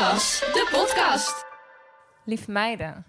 [0.00, 1.44] De podcast.
[2.24, 3.06] Lieve meiden,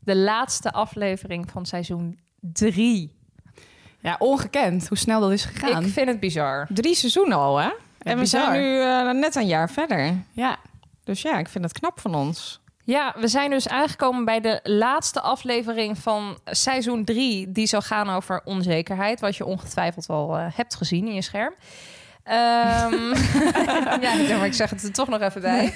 [0.00, 3.16] de laatste aflevering van seizoen 3.
[4.00, 5.84] Ja, ongekend hoe snel dat is gegaan.
[5.84, 6.66] Ik vind het bizar.
[6.70, 7.68] Drie seizoenen al, hè?
[7.98, 8.44] En we bizar.
[8.44, 10.14] zijn nu eh, net een jaar verder.
[10.32, 10.56] Ja,
[11.04, 12.60] Dus ja, ik vind het knap van ons.
[12.84, 17.52] Ja, we zijn dus aangekomen bij de laatste aflevering van seizoen 3.
[17.52, 21.54] Die zal gaan over onzekerheid, wat je ongetwijfeld al eh, hebt gezien in je scherm.
[22.26, 23.14] Ehm,
[24.28, 25.72] ja, maar ik zeg het er toch nog even bij.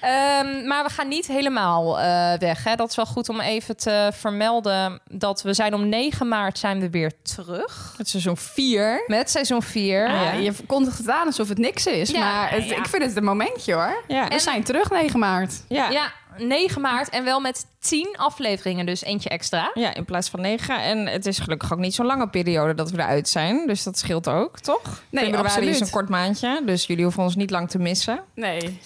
[0.00, 2.64] Ehm, maar we gaan niet helemaal eh, weg.
[2.64, 2.74] Hè.
[2.74, 6.80] Dat is wel goed om even te vermelden dat we zijn om 9 maart zijn
[6.80, 7.94] we weer terug.
[7.98, 9.04] Het seizoen vier.
[9.06, 10.08] Met seizoen 4.
[10.10, 12.10] ja, je kondigt het aan alsof het niks is.
[12.10, 12.76] Ja, maar het- ja.
[12.76, 14.04] ik vind het een momentje hoor.
[14.08, 14.28] Ja.
[14.28, 15.62] We zijn terug 9 maart.
[15.68, 16.12] Ja.
[16.36, 16.38] Ja.
[16.38, 19.70] Ja, 9 maart en wel met 10 afleveringen, dus eentje extra.
[19.74, 20.82] in plaats van negen.
[20.82, 23.66] En het is gelukkig ook niet zo'n lange periode dat we eruit zijn.
[23.66, 25.02] Dus dat scheelt ook, toch?
[25.10, 25.74] Nee, Februari absoluut.
[25.74, 26.62] is een kort maandje.
[26.64, 28.22] Dus jullie hoeven ons niet lang te missen.
[28.34, 28.80] Nee.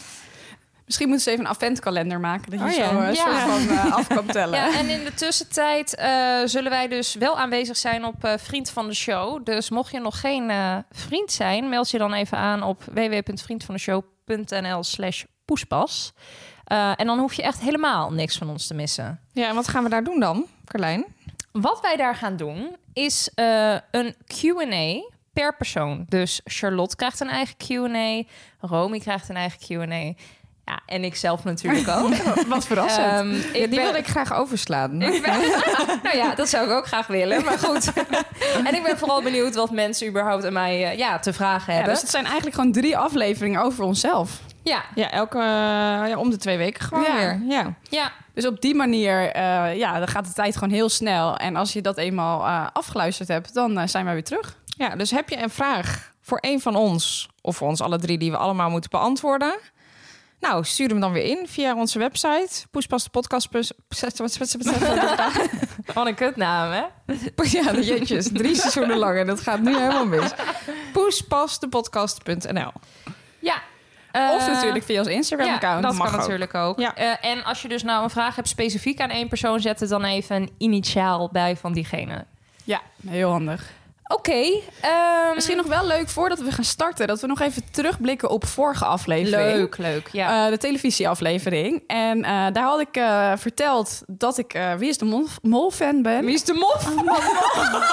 [0.86, 2.50] Misschien moeten ze even een adventkalender maken.
[2.50, 3.08] Dat je Oh zo ja.
[3.08, 3.38] eh, Ja.
[3.46, 4.58] soort van eh, af kan tellen.
[4.58, 8.70] Ja, en in de tussentijd eh, zullen wij dus wel aanwezig zijn op eh, Vriend
[8.70, 9.44] van de Show.
[9.44, 14.84] Dus mocht je nog geen eh, vriend zijn, meld je dan even aan op www.vriendvandeshow.nl
[14.84, 16.12] slash poespas.
[16.66, 19.20] Eh, en dan hoef je echt helemaal niks van ons te missen.
[19.32, 21.04] Ja, en wat gaan we daar doen dan, Carlijn?
[21.52, 26.04] Wat wij daar gaan doen is eh, een Q&A per persoon.
[26.08, 28.22] Dus Charlotte krijgt een eigen Q&A,
[28.66, 30.12] Romy krijgt een eigen Q&A.
[30.64, 32.14] Ja, en ik zelf natuurlijk ook.
[32.48, 33.06] Wat verrassend.
[33.06, 35.02] Ehm, Ja, ik die ben- wilde ik graag overslaan.
[35.02, 35.40] ik ben-
[36.02, 37.92] nou ja, dat zou ik ook graag willen, maar goed.
[38.66, 41.74] en ik ben vooral benieuwd wat mensen überhaupt aan mij eh, ja, te vragen ja,
[41.78, 41.92] hebben.
[41.92, 44.40] dus het zijn eigenlijk gewoon drie afleveringen over onszelf.
[44.70, 45.38] Ja, Ja, elke,
[46.08, 47.16] ja, om de twee weken gewoon Ja.
[47.16, 47.40] weer.
[47.48, 47.74] Ja.
[47.90, 48.12] ja.
[48.34, 51.36] Dus op die manier eh, ja, dan gaat de tijd gewoon heel snel.
[51.36, 54.56] En als je dat eenmaal eh, afgeluisterd hebt, dan eh, zijn wij weer terug.
[54.66, 58.18] Ja, dus heb je een vraag voor een van ons, of voor ons alle drie,
[58.18, 59.58] die we allemaal moeten beantwoorden?
[60.40, 62.66] Nou, stuur hem dan weer in via onze website.
[62.70, 63.48] Poespas de podcast.
[65.94, 66.82] Wat een kutnaam, hè?
[67.42, 68.28] Ja, de jetjes.
[68.32, 70.30] Drie seizoenen lang en dat gaat nu helemaal mis.
[70.92, 72.72] Poespasdepodcast.nl
[73.38, 73.62] Ja.
[74.34, 75.82] Of Eh, natuurlijk via ons Instagram-account.
[75.82, 76.20] Ja, dat Mag kan ook.
[76.20, 76.78] natuurlijk ook.
[76.78, 76.94] Ja.
[76.94, 79.88] Eh, en als je dus nou een vraag hebt specifiek aan één persoon, zet er
[79.88, 82.24] dan even een initiaal bij van diegene.
[82.64, 83.74] Ja, heel handig.
[84.08, 84.32] Oké.
[84.80, 88.46] ehm, Misschien nog wel leuk voordat we gaan starten, dat we nog even terugblikken op
[88.46, 89.52] vorige aflevering.
[89.56, 90.08] leuk, leuk.
[90.12, 90.44] Ja.
[90.44, 91.82] Eh, de televisieaflevering.
[91.86, 96.02] En eh, daar had ik eh, verteld dat ik eh, Wie is de Mol- Mol-fan
[96.02, 96.24] ben.
[96.24, 97.84] Wie is de een nieuw programma.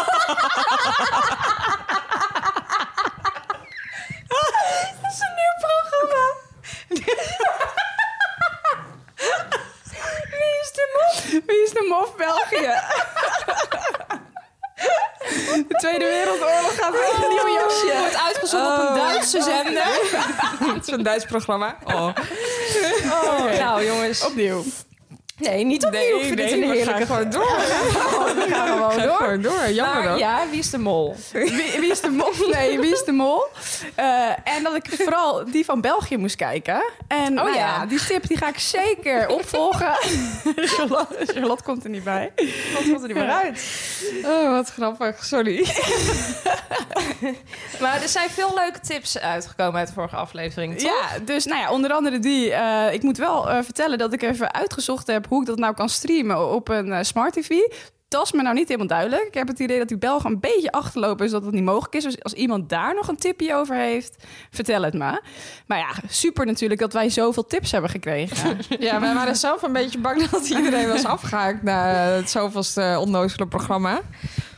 [10.32, 11.44] Wie is de mof?
[11.46, 12.72] Wie is de Mof België?
[15.68, 17.98] de Tweede Wereldoorlog gaat weer een nieuw jasje.
[18.00, 19.88] Wordt uitgezonden op een Duitse zender.
[20.74, 21.78] Het is een Duits programma.
[21.84, 22.10] Oh.
[23.60, 24.26] Nou jongens.
[24.26, 24.64] Opnieuw.
[25.44, 26.18] Nee, niet opnieuw.
[26.20, 27.06] ik vind dit een we heerlijke...
[27.06, 27.44] gaan gewoon door.
[28.36, 29.16] We gaan gewoon door.
[29.18, 29.70] gewoon door.
[29.70, 30.20] Jammer Maar ook.
[30.20, 31.16] ja, wie is de mol?
[31.32, 32.32] Wie, wie is de mol?
[32.52, 33.46] Nee, wie is de mol?
[33.96, 36.84] Eh, en dat ik vooral die van België moest kijken.
[37.08, 37.56] En Oh nou ja.
[37.56, 39.94] ja, die tip die ga ik zeker opvolgen.
[40.56, 42.32] Charlotte, Charlotte komt er niet bij.
[42.36, 43.64] Charlotte komt er niet meer uit.
[44.26, 45.24] Oh, wat grappig.
[45.26, 45.68] Sorry.
[47.82, 50.92] Maar er zijn veel leuke tips uitgekomen uit de vorige aflevering, toch?
[50.92, 52.52] Ja, dus nou ja, onder andere die.
[52.54, 55.74] eh, ik moet wel eh, vertellen dat ik even uitgezocht heb hoe ik dat nou
[55.74, 57.50] kan streamen op een eh, smart TV.
[58.08, 59.24] Dat is me nou niet helemaal duidelijk.
[59.24, 61.96] Ik heb het idee dat die Belgen een beetje achterlopen is dat het niet mogelijk
[61.96, 62.04] is.
[62.04, 65.22] Dus als iemand daar nog een tipje over heeft, vertel het me.
[65.68, 68.58] Maar ja, super natuurlijk dat wij zoveel tips hebben gekregen.
[68.80, 73.48] Ja, wij waren zelf een beetje bang dat iedereen was afgehaakt na het zoveelste onnozele
[73.48, 74.02] programma.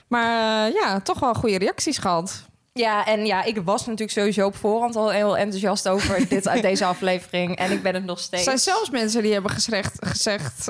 [0.07, 2.45] Maar eh, ja, toch wel goede reacties gehad.
[2.79, 6.61] Ja, en ja, ik was natuurlijk sowieso op voorhand al heel enthousiast over dit uit
[6.61, 7.57] deze aflevering.
[7.57, 8.43] En ik ben het nog Er steeds.
[8.43, 9.91] zijn zelfs mensen die hebben gezegd...
[9.99, 10.65] gezegd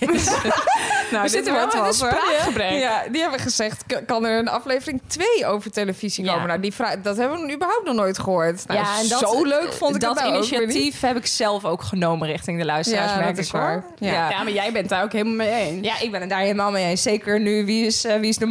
[1.10, 2.70] nou, dit zitten wel met spraakgebrek.
[2.72, 6.32] Ja, die hebben gezegd, kan er een aflevering 2 over televisie Ja.
[6.32, 6.48] komen?
[6.48, 8.66] Nou, die vraag, dat hebben we überhaupt nog nooit gehoord.
[8.66, 10.34] Nou, ja, en dat, zo leuk vond ik dat niet.
[10.34, 13.84] initiatief heb ik zelf ook genomen richting de luisteraars, Ja, merk dat ik hoor.
[13.98, 14.28] Ja.
[14.42, 15.86] Maar jij bent daar ook helemaal mee eens.
[15.86, 17.02] Ja, ik ben het daar helemaal mee eens.
[17.02, 18.44] Zeker nu, wie is, eh, wie is de.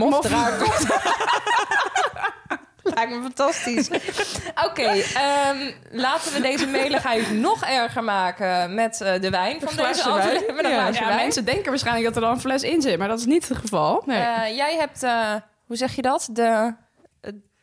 [2.96, 3.90] Lijkt me fantastisch.
[4.68, 10.04] Oké, ehm, laten we deze meligheid nog erger maken met eh, de wijn van deze
[10.04, 10.56] aflevering.
[10.56, 10.88] Met een Ja.
[10.88, 11.16] Ja, wijn.
[11.16, 13.58] mensen denken waarschijnlijk dat er dan een fles in zit, maar dat is niet het
[13.58, 14.04] geval.
[14.06, 14.20] Nee.
[14.22, 15.34] Eh, jij hebt, eh,
[15.66, 16.28] hoe zeg je dat?
[16.32, 16.74] De,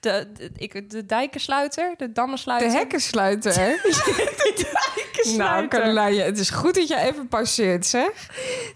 [0.00, 2.70] de, de, ik, de dijkensluiter, de De dammensluiter.
[2.70, 3.54] hekkensluiter.
[3.54, 3.74] hè?
[5.36, 8.10] Nou, Caroline, het is goed dat je even passeert, zeg.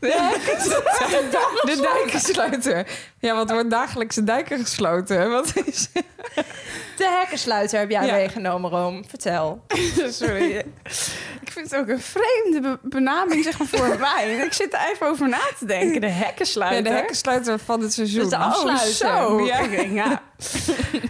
[0.01, 2.87] De dijkensluiter.
[3.19, 5.31] Ja, want er wordt dagelijks een dijken gesloten.
[5.31, 5.89] Wat is...
[6.97, 8.13] De hekkensluiter heb jij Ja.
[8.13, 9.05] meegenomen, Room.
[9.09, 9.63] Vertel.
[10.09, 10.57] Sorry.
[11.41, 14.41] Ik vind het ook een vreemde be- benaming zeg maar, voor wijn.
[14.45, 16.01] Ik zit er even over na te denken.
[16.01, 16.83] De Ja, hekkensluiter.
[16.85, 18.21] de hekkensluiter van het seizoen.
[18.21, 18.87] Dus de afsluiter.
[19.09, 19.45] Oh, zo.
[19.47, 19.59] Ja.
[19.59, 20.23] Ik denk, ja.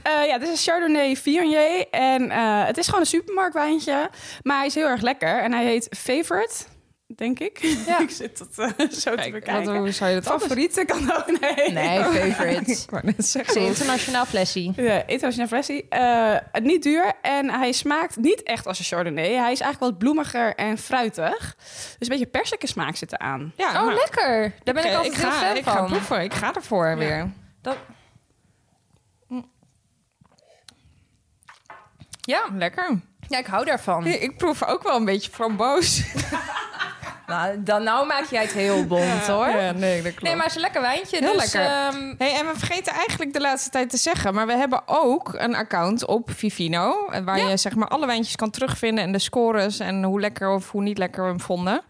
[0.03, 1.87] Eh, ja, dit is een Chardonnay Viognier.
[1.91, 4.11] En eh, het is gewoon een supermarktwijntje.
[4.43, 5.43] Maar hij is heel erg lekker.
[5.43, 6.55] En hij heet Favorite,
[7.07, 7.59] denk ik.
[7.87, 7.99] Ja.
[8.07, 9.65] ik zit dat eh, zo te Kijk, bekijken.
[9.73, 11.25] wat, hoe zou je dat Favoriete kan ook.
[11.41, 11.73] Nee.
[11.73, 11.99] Nee,
[12.31, 12.71] favorite.
[12.71, 13.61] Ik wou net zeggen.
[13.61, 14.73] internationaal flesje.
[14.77, 15.89] Ja, internationale versie.
[15.89, 19.25] Eh, niet duur en hij smaakt niet echt als een Chardonnay.
[19.33, 21.55] Hij is eigenlijk wat bloemiger en fruitig.
[21.59, 23.53] Dus een beetje persikensmaak zit eraan.
[23.57, 24.53] Ja, Oh, maar- lekker.
[24.65, 25.73] Daar ben ik, Oké, altijd ik ga, fan ik van.
[25.73, 26.23] ga proeven.
[26.23, 27.31] Ik ga ervoor weer.
[27.63, 27.77] Dat...
[32.21, 33.01] Ja, Lekker.
[33.29, 34.07] ja, ik hou daarvan.
[34.07, 36.03] Ik proef ook wel een beetje framboos.
[37.27, 39.49] Nou, dan nou maak jij het heel bont, hoor.
[39.49, 40.23] Ja, nee, dat klopt.
[40.23, 41.17] Nee, maar het is een lekker wijntje.
[41.19, 41.71] Heel dus, lekker.
[41.73, 45.35] ehm, Hey, en we vergeten eigenlijk de laatste tijd te zeggen, maar we hebben ook
[45.37, 47.49] een account op Vivino, eh, waar Ja.
[47.49, 50.83] je zeg maar alle wijntjes kan terugvinden en de scores en hoe lekker of hoe
[50.83, 51.81] niet lekker we hem vonden.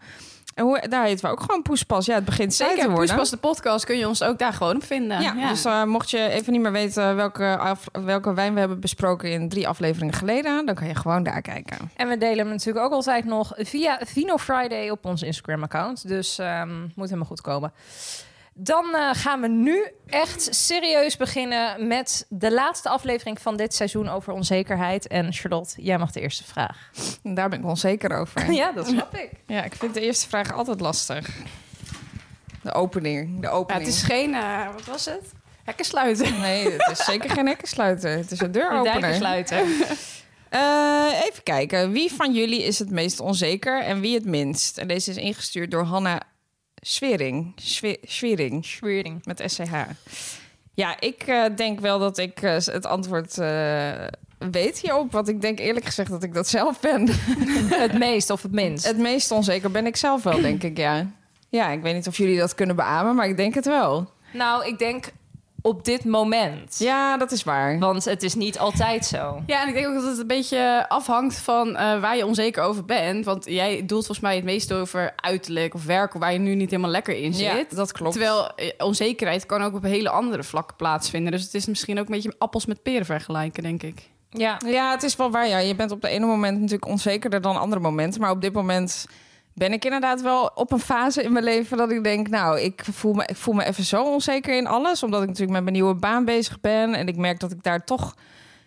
[0.57, 2.05] En hoe, daar heten we ook gewoon Poespas.
[2.05, 3.07] Ja, het begint saai te Zeker, worden.
[3.15, 5.21] Poespas de podcast kun je ons ook daar gewoon op vinden.
[5.21, 8.79] Ja, dus eh, mocht je even niet meer weten welke, af- welke wijn we hebben
[8.79, 11.77] besproken in drie afleveringen geleden, dan kan je gewoon daar kijken.
[11.95, 16.07] En we delen hem natuurlijk ook altijd nog via Vino Friday op ons Instagram-account.
[16.07, 17.71] Dus ehm, moet helemaal goed komen.
[18.59, 24.09] Dan eh, gaan we nu echt serieus beginnen met de laatste aflevering van dit seizoen
[24.09, 25.07] over onzekerheid.
[25.07, 26.89] En Charlotte, jij mag de eerste vraag.
[27.23, 28.51] En daar ben ik onzeker over.
[28.53, 29.29] Ja, dat snap ik.
[29.47, 31.29] Ja, ik vind de eerste vraag altijd lastig.
[32.63, 33.39] De opening.
[33.41, 33.85] De Ja, opening.
[33.85, 35.23] het is geen, eh, wat was het?
[35.63, 36.39] Hekken sluiten.
[36.39, 38.09] Nee, het is zeker geen hekkensluiter.
[38.17, 38.99] Het is een De deuropener.
[39.01, 39.65] dijken sluiten.
[40.49, 41.91] Eh, even kijken.
[41.91, 44.77] Wie van jullie is het meest onzeker en wie het minst?
[44.77, 46.21] En deze is ingestuurd door Hanna
[46.81, 47.53] Swering.
[47.55, 48.65] Swe- Swering.
[48.65, 49.25] Schwering.
[49.25, 49.73] Met SCH.
[50.73, 53.91] Ja, ik eh, denk wel dat ik eh, het antwoord eh,
[54.37, 55.11] weet hierop.
[55.11, 57.07] Want ik denk eerlijk gezegd dat ik dat zelf ben.
[57.83, 58.85] Het meest of het minst?
[58.85, 61.11] het meest onzeker ben ik zelf wel, denk ik, ja.
[61.49, 64.11] Ja, ik weet niet of jullie dat kunnen beamen, maar ik denk het wel.
[64.33, 65.09] Nou, ik denk
[65.67, 66.75] op dit moment.
[66.79, 67.79] Ja, dat is waar.
[67.79, 69.41] Want het is niet altijd zo.
[69.45, 72.63] Ja, en ik denk ook dat het een beetje afhangt van eh, waar je onzeker
[72.63, 73.25] over bent.
[73.25, 76.13] Want jij doelt volgens mij het meest over uiterlijk of werk...
[76.13, 77.45] waar je nu niet helemaal lekker in zit.
[77.69, 78.11] Ja, dat klopt.
[78.11, 81.31] Terwijl eh, onzekerheid kan ook op hele andere vlakken plaatsvinden.
[81.31, 84.09] Dus het is misschien ook een beetje appels met peren vergelijken, denk ik.
[84.29, 84.59] Ja.
[84.65, 85.47] Ja, het is wel waar.
[85.47, 85.57] Ja.
[85.57, 88.21] Je bent op de ene moment natuurlijk onzekerder dan andere momenten.
[88.21, 89.05] Maar op dit moment
[89.57, 92.83] ben ik inderdaad wel op een fase in mijn leven dat ik denk, nou, ik
[92.91, 95.03] voel me, ik voel me even zo onzeker in alles.
[95.03, 96.93] Omdat ik natuurlijk met mijn nieuwe baan bezig ben.
[96.93, 98.15] En ik merk dat ik daar toch.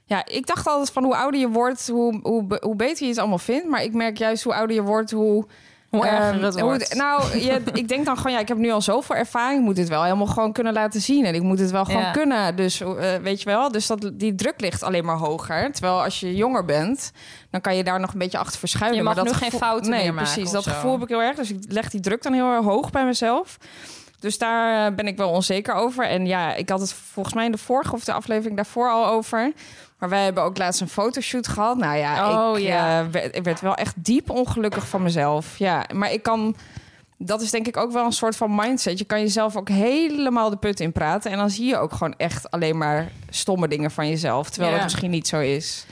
[0.05, 3.19] Ja, ik dacht altijd van hoe ouder je wordt, hoe, hoe, hoe beter je het
[3.19, 3.69] allemaal vindt.
[3.69, 5.47] Maar ik merk juist hoe ouder je wordt, hoe.
[5.91, 6.95] Hoe erger ehm, het hoe wordt.
[6.95, 9.59] nou, je, ik denk dan gewoon, ja, ik heb nu al zoveel ervaring.
[9.59, 11.25] Ik moet dit wel helemaal gewoon kunnen laten zien.
[11.25, 12.11] En ik moet het wel gewoon Ja.
[12.11, 12.57] kunnen.
[12.57, 15.73] Dus eh, weet je wel, dus dat, die druk ligt alleen maar hoger.
[15.73, 17.13] Terwijl als je jonger bent,
[17.51, 18.99] dan kan je daar nog een beetje achter verschuilen.
[18.99, 20.53] Je mag maar dat nu geen fouten nee, meer maken precies.
[20.53, 20.71] Dat zo.
[20.71, 21.37] gevoel heb ik heel erg.
[21.37, 23.59] Dus ik leg die druk dan heel erg hoog bij mezelf.
[24.21, 26.07] Dus daar eh, ben ik wel onzeker over.
[26.07, 29.07] En ja, ik had het volgens mij in de vorige of de aflevering daarvoor al
[29.07, 29.53] over.
[30.01, 31.77] Maar wij hebben ook laatst een fotoshoot gehad.
[31.77, 33.01] Nou ja, Oh, ik, ja.
[33.01, 35.59] eh, werd, ik werd wel echt diep ongelukkig van mezelf.
[35.59, 36.57] Ja, maar ik kan...
[37.23, 38.99] Dat is denk ik ook wel een soort van mindset.
[38.99, 41.31] Je kan jezelf ook helemaal de put in praten.
[41.31, 44.51] En dan zie je ook gewoon echt alleen maar stomme dingen van jezelf.
[44.51, 44.77] Terwijl Ja.
[44.77, 45.85] het misschien niet zo is.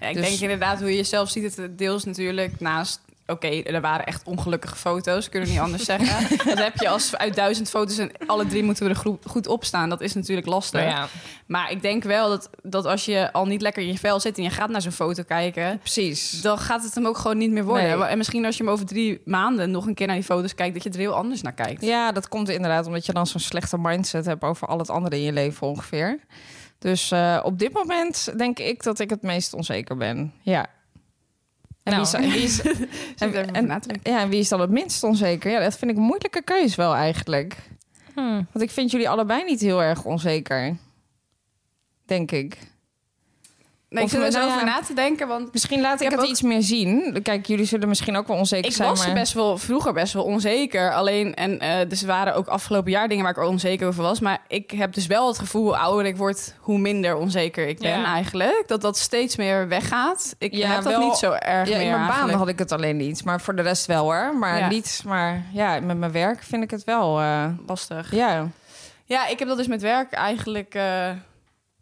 [0.00, 1.56] Ja, ik Dus- denk inderdaad hoe je jezelf ziet.
[1.56, 3.00] Het deels natuurlijk naast...
[3.26, 6.38] Oké, er waren echt ongelukkige foto's, kunnen we niet anders zeggen.
[6.46, 9.46] Dat heb je als uit duizend foto's en alle drie moeten we er goed- goed
[9.46, 9.88] op staan.
[9.88, 10.80] Dat is natuurlijk lastig.
[10.80, 11.08] Nou ja.
[11.46, 14.36] Maar ik denk wel dat, dat als je al niet lekker in je vel zit
[14.36, 16.40] en je gaat naar zo'n foto kijken, Precies.
[16.42, 17.98] dan gaat het hem ook gewoon niet meer worden.
[17.98, 18.08] Nee.
[18.08, 20.74] En misschien als je hem over drie maanden nog een keer naar die foto's kijkt,
[20.74, 21.82] dat je er heel anders naar kijkt.
[21.82, 25.16] Ja, dat komt inderdaad omdat je dan zo'n slechte mindset hebt over al het andere
[25.16, 26.18] in je leven ongeveer.
[26.78, 30.32] Dus eh, op dit moment denk ik dat ik het meest onzeker ben.
[30.42, 30.66] Ja.
[31.86, 32.32] En Nou.
[32.32, 32.62] wie is,
[33.18, 35.50] wie en, ja, wie is dan het minst onzeker?
[35.50, 37.56] Ja, dat vind ik een moeilijke keus wel eigenlijk.
[38.14, 38.46] Hmm.
[38.52, 40.76] Want ik vind jullie allebei niet heel erg onzeker.
[42.06, 42.58] Denk ik.
[43.88, 46.10] Nee, ik zit er zo nou over na te denken, want Misschien laat ik, Ik
[46.12, 47.20] het ook- iets meer zien.
[47.22, 48.88] Kijk, jullie zullen misschien ook wel onzeker ik zijn.
[48.88, 49.14] was maar...
[49.14, 50.94] best wel vroeger best wel onzeker.
[50.94, 54.20] Alleen, en eh, dus waren ook afgelopen jaar dingen waar ik er onzeker over was.
[54.20, 57.78] Maar ik heb dus wel het gevoel, hoe ouder ik word, hoe minder onzeker ik
[57.78, 58.04] ben Ja.
[58.04, 58.64] eigenlijk.
[58.66, 60.34] Dat dat steeds meer weggaat.
[60.38, 62.58] Ik Ja, heb dat wel- niet zo erg Ja, meer in mijn baan had ik
[62.58, 63.24] het alleen niet.
[63.24, 64.34] Maar voor de rest wel hoor.
[64.38, 65.02] Maar niet.
[65.06, 67.20] Maar ja, met mijn werk vind ik het wel.
[67.20, 68.14] eh, lastig.
[68.14, 68.48] ja.
[69.08, 71.10] Ja, ik heb dat dus met werk eigenlijk eh,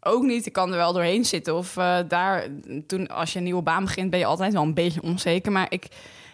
[0.05, 0.45] ook niet.
[0.45, 1.55] Ik kan er wel doorheen zitten.
[1.55, 2.47] Of eh, daar,
[2.87, 5.51] toen als je een nieuwe baan begint, ben je altijd wel een beetje onzeker.
[5.51, 5.87] Maar ik,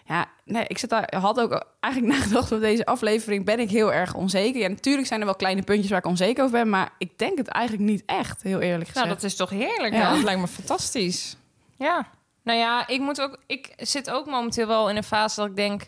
[0.06, 3.46] ja, nee, ik zit daar, had ook eigenlijk nagedacht over deze aflevering.
[3.46, 4.62] Ben ik heel erg onzeker?
[4.62, 6.70] Ja, natuurlijk zijn er wel kleine puntjes waar ik onzeker over ben.
[6.70, 9.06] Maar ik denk het eigenlijk niet echt, heel eerlijk gezegd.
[9.06, 9.94] Nou, dat is toch heerlijk.
[9.94, 10.14] Ja.
[10.14, 11.38] dat lijkt me fantastisch.
[11.78, 12.08] ja.
[12.44, 13.38] Nou ja, ik moet ook.
[13.48, 15.88] Ik zit ook momenteel wel in een fase dat ik denk.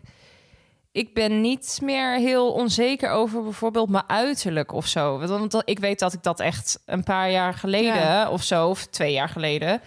[0.93, 5.19] Ik ben niet meer heel onzeker over bijvoorbeeld mijn uiterlijk of zo.
[5.27, 8.29] Want dat- ik weet dat ik dat echt een paar jaar geleden Ja.
[8.29, 9.81] of zo, of twee jaar geleden,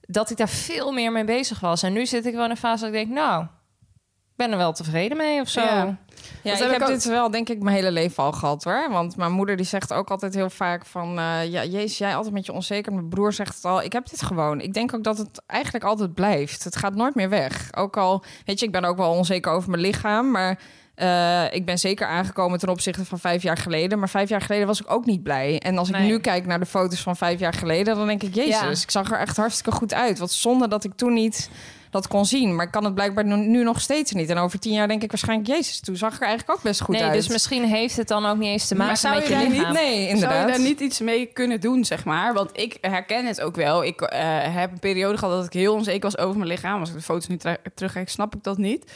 [0.00, 1.82] dat ik daar veel meer mee bezig was.
[1.82, 3.46] En nu zit ik wel in een fase dat ik denk, nou,
[4.38, 5.60] ben er wel tevreden mee of zo.
[5.60, 5.96] Ja.
[6.42, 8.88] Ik heb ook- dit wel denk ik mijn hele leven al gehad hoor.
[8.90, 11.18] Want mijn moeder die zegt ook altijd heel vaak van...
[11.18, 12.92] eh, ja, jezus, jij altijd met je onzeker.
[12.92, 13.82] Mijn broer zegt het al.
[13.82, 14.60] Ik heb dit gewoon.
[14.60, 16.64] Ik denk ook dat het eigenlijk altijd blijft.
[16.64, 17.68] Het gaat nooit meer weg.
[17.76, 20.30] Ook al, weet je, ik ben ook wel onzeker over mijn lichaam.
[20.30, 20.58] Maar
[20.94, 23.98] eh, ik ben zeker aangekomen ten opzichte van vijf jaar geleden.
[23.98, 25.58] Maar vijf jaar geleden was ik ook niet blij.
[25.58, 27.96] En als ik nu kijk naar de foto's van vijf jaar geleden...
[27.96, 28.68] dan denk ik, jezus, Ja.
[28.70, 30.18] ik zag er echt hartstikke goed uit.
[30.18, 31.50] Wat zonde dat ik toen niet
[31.90, 32.54] dat kon zien.
[32.56, 34.30] Maar ik kan het blijkbaar nu- nu nog steeds niet.
[34.30, 35.48] En over tien jaar denk ik waarschijnlijk...
[35.48, 37.12] Jezus, toen zag ik er eigenlijk ook best goed nee, uit.
[37.12, 39.34] dus misschien heeft het dan ook niet eens te Maar maken zou met je je
[39.38, 39.72] daar niet- lichaam.
[39.72, 40.32] Nee, inderdaad.
[40.32, 42.34] Zou je daar niet iets mee kunnen doen, zeg maar?
[42.34, 43.84] Want ik herken het ook wel.
[43.84, 44.20] Ik eh,
[44.54, 46.80] heb een periode gehad dat ik heel onzeker was over mijn lichaam.
[46.80, 48.92] Als ik de foto's nu ter- terugkijk, snap ik dat niet.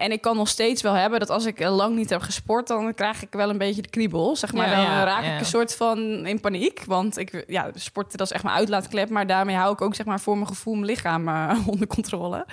[0.00, 2.66] En ik kan nog steeds wel hebben dat als ik eh, lang niet heb gesport...
[2.66, 4.68] dan krijg ik wel een beetje de kriebel, zeg maar.
[4.68, 5.32] Ja, dan ja, eh, raak ja.
[5.34, 6.82] ik een soort van in paniek.
[6.86, 9.08] Want ik, ja, sporten, dat is echt mijn uitlaatklep.
[9.08, 12.46] Maar daarmee hou ik ook zeg maar, voor mijn gevoel mijn lichaam eh, onder controle.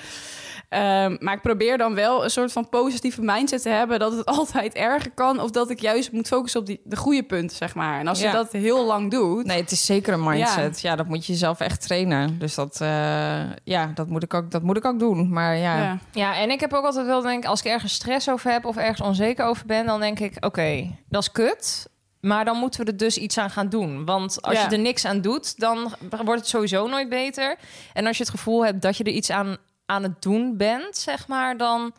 [0.70, 4.00] Ehm, maar ik probeer dan wel een soort van positieve mindset te hebben...
[4.00, 5.40] dat het altijd erger kan...
[5.40, 8.00] of dat ik juist moet focussen op die, de goede punten, zeg maar.
[8.00, 8.26] En als Ja.
[8.28, 9.46] je dat heel lang doet...
[9.46, 10.82] Nee, het is zeker een mindset.
[10.82, 12.40] Ja, dat moet je zelf echt trainen.
[12.40, 15.30] Dus dat, eh, ja, dat, moet ik ook, dat moet ik ook doen.
[15.30, 15.98] Maar ja, Ja.
[16.12, 18.76] Ja, en ik heb ook altijd wel denk als ik ergens stress over heb of
[18.78, 21.88] ergens onzeker over ben, dan denk ik, oké, dat is kut.
[22.22, 24.06] Maar dan moeten we er dus iets aan gaan doen.
[24.06, 24.64] Want als Ja.
[24.64, 27.56] je er niks aan doet, dan wordt het sowieso nooit beter.
[27.94, 30.98] En als je het gevoel hebt dat je er iets aan, aan het doen bent,
[30.98, 31.94] zeg maar, dan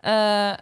[0.00, 0.52] eh,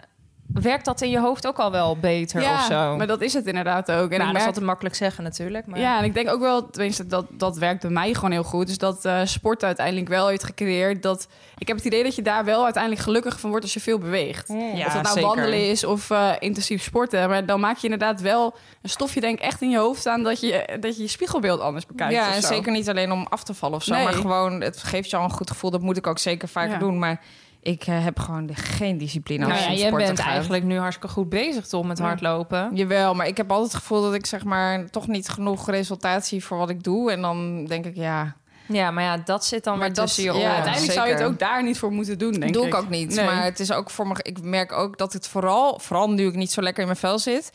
[0.63, 2.97] werkt dat in je hoofd ook al wel beter of zo.
[2.97, 4.11] maar dat is het inderdaad ook.
[4.11, 5.67] En nou, dat is altijd makkelijk zeggen natuurlijk.
[5.67, 5.79] Maar...
[5.79, 8.67] ja, en ik denk ook wel, tenminste, dat, dat werkt bij mij gewoon heel goed.
[8.67, 11.29] Dus dat eh, sport uiteindelijk wel heeft gecreëerd dat...
[11.59, 13.99] Ik heb het idee dat je daar wel uiteindelijk gelukkig van wordt als je veel
[13.99, 14.49] beweegt.
[14.49, 15.29] Ja, of dat nou zeker.
[15.29, 17.29] wandelen is of eh, intensief sporten.
[17.29, 20.23] Maar dan maak je inderdaad wel een stofje denk ik echt in je hoofd aan...
[20.23, 22.13] dat je dat je, je spiegelbeeld anders bekijkt.
[22.13, 23.95] ja en zeker niet alleen om af te vallen of zo.
[23.95, 24.05] Nee.
[24.05, 25.71] Maar gewoon, het geeft je al een goed gevoel.
[25.71, 26.79] Dat moet ik ook zeker vaker Ja.
[26.79, 26.99] doen.
[26.99, 27.21] Maar
[27.67, 31.29] ik eh, heb gewoon geen discipline als Nou ja, jij bent eigenlijk nu hartstikke goed
[31.29, 32.05] bezig toch met Ja.
[32.05, 32.71] hardlopen.
[32.75, 36.27] Jawel, maar ik heb altijd het gevoel dat ik zeg maar toch niet genoeg resultaat
[36.27, 37.13] zie voor wat ik doe.
[37.13, 38.37] En dan denk ik, ja,
[38.69, 40.53] Ja, maar ja, dat zit dan Maar weer dat- tussen je ja.
[40.55, 41.33] Uiteindelijk zou je het zeker.
[41.35, 42.69] ook daar niet voor moeten doen, denk doe ik.
[42.75, 43.15] ik ook niet.
[43.15, 43.25] Nee.
[43.25, 44.15] Maar het is ook voor me.
[44.23, 47.19] Ik merk ook dat het vooral, vooral nu ik niet zo lekker in mijn vel
[47.19, 47.51] zit,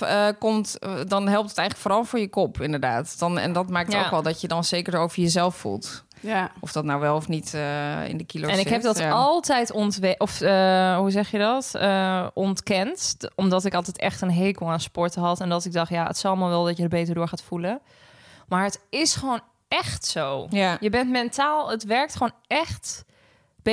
[0.00, 3.18] eh, komt, eh, dan helpt het eigenlijk vooral voor je kop, inderdaad.
[3.18, 4.04] Dan, en dat maakt Ja.
[4.04, 6.04] ook wel dat je dan zeker over jezelf voelt.
[6.20, 6.50] Ja.
[6.60, 9.10] Of dat nou wel of niet eh, in de kilo's En ik heb dat ja.
[9.10, 11.74] altijd ontwe of eh, hoe zeg je dat?
[11.74, 13.16] Eh, ontkend.
[13.34, 15.40] Omdat ik altijd echt een hekel aan sporten had.
[15.40, 17.42] En dat ik dacht, ja, het zal allemaal wel dat je er beter door gaat
[17.42, 17.80] voelen.
[18.48, 20.46] Maar het is gewoon echt zo.
[20.50, 20.76] Ja.
[20.80, 23.04] Je bent mentaal, het werkt gewoon echt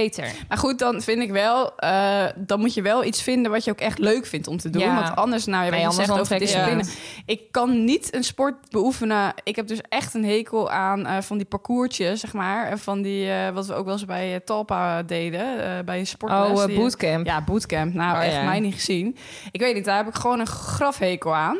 [0.01, 0.31] beter.
[0.47, 3.71] Maar goed, dan vind ik wel, eh, dan moet je wel iets vinden wat je
[3.71, 4.81] ook echt leuk vindt om te doen.
[4.81, 4.95] Ja.
[5.03, 6.83] Want anders, nou, je Nee, je anders zegt over discipline.
[7.25, 9.33] Ik kan niet een sport beoefenen.
[9.43, 12.67] Ik heb dus echt een hekel aan eh, van die parcoursjes, zeg maar.
[12.67, 16.49] En van die, eh, wat we ook wel eens bij Talpa deden, bij sportles.
[16.49, 17.25] Oh, eh, Die- bootcamp.
[17.25, 17.93] Ja, bootcamp.
[17.93, 18.43] Nou, Oh, echt ja.
[18.43, 19.17] mij niet gezien.
[19.51, 21.57] Ik weet niet, daar heb ik gewoon een grafhekel aan.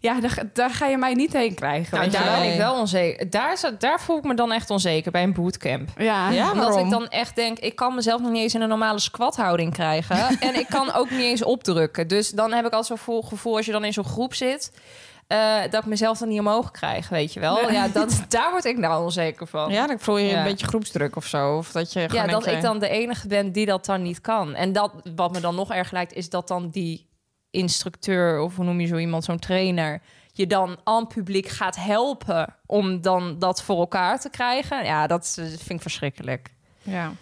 [0.00, 1.98] Ja, daar, daar ga je mij niet heen krijgen.
[1.98, 3.30] Nou, daar ben ik wel onzeker.
[3.30, 5.88] Daar, daar voel ik me dan echt onzeker bij een bootcamp.
[5.96, 6.84] Ja, Ja, Omdat waarom?
[6.84, 10.16] ik dan echt denk, ik kan mezelf nog niet eens in een normale squathouding krijgen.
[10.48, 12.08] en ik kan ook niet eens opdrukken.
[12.08, 14.72] Dus dan heb ik al zo'n gevoel- als je dan in zo'n groep zit.
[15.26, 17.70] eh, dat ik mezelf dan niet omhoog krijg, weet je wel.
[17.70, 19.70] Ja, dat, daar word ik nou onzeker van.
[19.70, 20.38] Ja, dan voel je Ja.
[20.38, 21.56] een beetje groepsdruk of zo.
[21.56, 24.54] Of dat je Ja, dat ik dan de enige ben die dat dan niet kan.
[24.54, 27.06] En dat, wat me dan nog erg lijkt, is dat dan die
[27.50, 30.00] instructeur, of hoe noem je zo iemand, zo'n trainer,
[30.32, 34.84] je dan aan publiek gaat helpen om dan dat voor elkaar te krijgen.
[34.84, 36.50] Ja, dat vind ik verschrikkelijk.
[36.82, 37.12] Ja.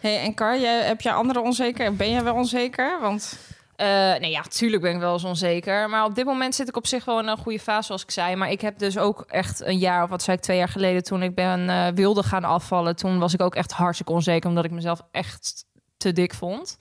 [0.00, 1.96] Hey, en Kar, jij, heb jij andere onzeker?
[1.96, 3.00] Ben jij wel onzeker?
[3.00, 3.38] Want
[3.76, 5.88] Eh, nee, ja, tuurlijk ben ik wel eens onzeker.
[5.88, 8.10] Maar op dit moment zit ik op zich wel in een goede fase, zoals ik
[8.10, 8.36] zei.
[8.36, 11.02] Maar ik heb dus ook echt een jaar, of wat zei ik, twee jaar geleden...
[11.02, 12.96] toen ik ben eh, wilde gaan afvallen...
[12.96, 14.48] toen was ik ook echt hartstikke onzeker...
[14.48, 15.64] omdat ik mezelf echt
[15.96, 16.76] te dik vond.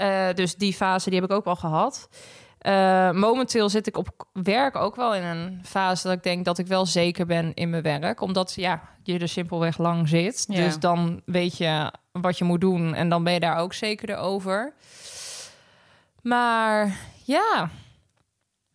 [0.00, 2.08] Eh, dus die fase, die heb ik ook wel gehad.
[2.58, 6.58] Eh, momenteel zit ik op werk ook wel in een fase dat ik denk dat
[6.58, 8.20] ik wel zeker ben in mijn werk.
[8.20, 10.44] Omdat ja, je er simpelweg lang zit.
[10.48, 10.64] Ja.
[10.64, 14.16] Dus dan weet je wat je moet doen en dan ben je daar ook zeker
[14.16, 14.74] over.
[16.22, 17.70] Maar ja,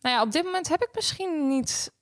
[0.00, 1.92] nou ja, op dit moment heb ik misschien niet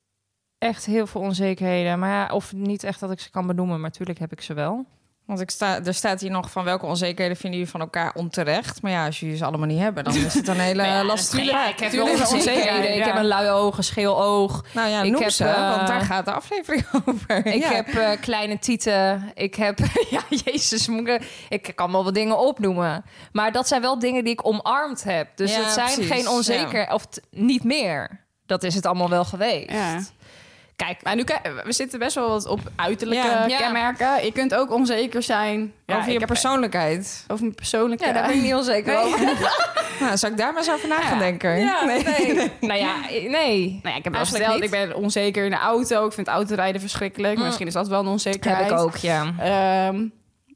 [0.57, 1.99] echt heel veel onzekerheden.
[1.99, 4.53] Maar ja, of niet echt dat ik ze kan benoemen, maar natuurlijk heb ik ze
[4.53, 4.85] wel.
[5.25, 8.81] Want ik sta, er staat hier nog van welke onzekerheden vinden jullie van elkaar onterecht.
[8.81, 11.45] Maar ja, als jullie ze allemaal niet hebben, dan is het een hele Nou lastige
[11.45, 11.69] vraag.
[11.69, 12.95] ik heb wel onzekerheden.
[12.97, 14.65] Ik heb een luie oog, een scheel oog.
[14.73, 17.45] Nou ja, Ik heb, ze, eh, want daar gaat de aflevering over.
[17.45, 17.71] Ik Ja.
[17.73, 19.31] heb eh, kleine tieten.
[19.33, 19.79] Ik heb,
[20.09, 23.03] ja, jezus, ik, ik kan wel wat dingen opnoemen.
[23.31, 25.27] Maar dat zijn wel dingen die ik omarmd heb.
[25.35, 28.23] Dus het zijn precies, geen onzeker, of t- niet meer.
[28.45, 30.13] Dat is het allemaal wel geweest.
[30.75, 31.23] Kijk, Maar nu,
[31.63, 33.45] we zitten best wel wat op uiterlijke Ja.
[33.45, 33.57] Ja.
[33.57, 34.25] kenmerken.
[34.25, 37.23] Je kunt ook onzeker zijn ja, over je persoonlijkheid.
[37.27, 38.05] over mijn persoonlijke...
[38.05, 39.19] ja, daar ben ik niet onzeker over.
[39.99, 41.59] Nou, zou ik daar maar eens over na gaan denken?
[41.59, 42.51] Ja, nee.
[42.59, 43.79] Nou ja, nee.
[43.83, 46.05] Nou ja, ik heb wel verteld, ik ben onzeker in de auto.
[46.05, 47.37] Ik vind autorijden verschrikkelijk.
[47.37, 47.43] Mm.
[47.43, 48.69] Misschien is dat wel een onzekerheid.
[48.69, 49.33] Heb ik ook, ja.
[49.39, 50.07] Ehm,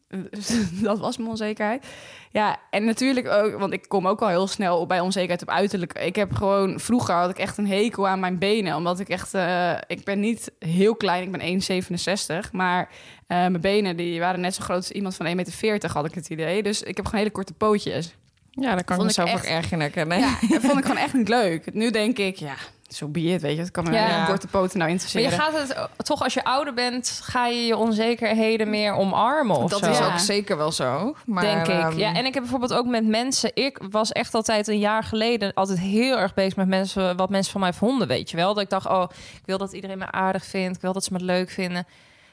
[0.87, 1.85] dat was mijn onzekerheid.
[2.31, 5.49] Ja, en natuurlijk ook, want ik kom ook al heel snel op bij onzekerheid op
[5.49, 5.93] uiterlijk.
[5.93, 8.75] Ik heb gewoon, vroeger had ik echt een hekel aan mijn benen.
[8.75, 12.51] Omdat ik echt, eh, ik ben niet heel klein, ik ben 1,67.
[12.51, 12.89] Maar
[13.27, 16.13] eh, mijn benen die waren net zo groot als iemand van 1,40 meter, had ik
[16.13, 16.63] het idee.
[16.63, 18.15] Dus ik heb gewoon hele korte pootjes.
[18.51, 20.19] Ja, daar kan Vond ik mezelf echt- ook erg in herkennen.
[20.19, 21.73] Ja, dat vond ik gewoon echt niet leuk.
[21.73, 22.53] Nu denk ik, ja,
[22.89, 23.61] zo be it, weet je.
[23.61, 24.19] Het kan me Ja.
[24.19, 25.29] een korte poten nou Maar interesseren.
[25.29, 25.53] je gaat
[25.97, 29.89] het toch als je ouder bent, ga je je onzekerheden meer omarmen of Dat zo.
[29.91, 30.05] is Ja.
[30.11, 31.15] ook zeker wel zo.
[31.25, 31.73] Maar, denk ik.
[31.73, 33.51] ehm, Ja, en ik heb bijvoorbeeld ook met mensen.
[33.53, 37.51] Ik was echt altijd een jaar geleden altijd heel erg bezig met mensen, wat mensen
[37.51, 38.53] van mij vonden, weet je wel.
[38.53, 39.03] Dat ik dacht, oh,
[39.33, 41.87] ik wil dat iedereen me aardig vindt, ik wil dat ze me leuk vinden.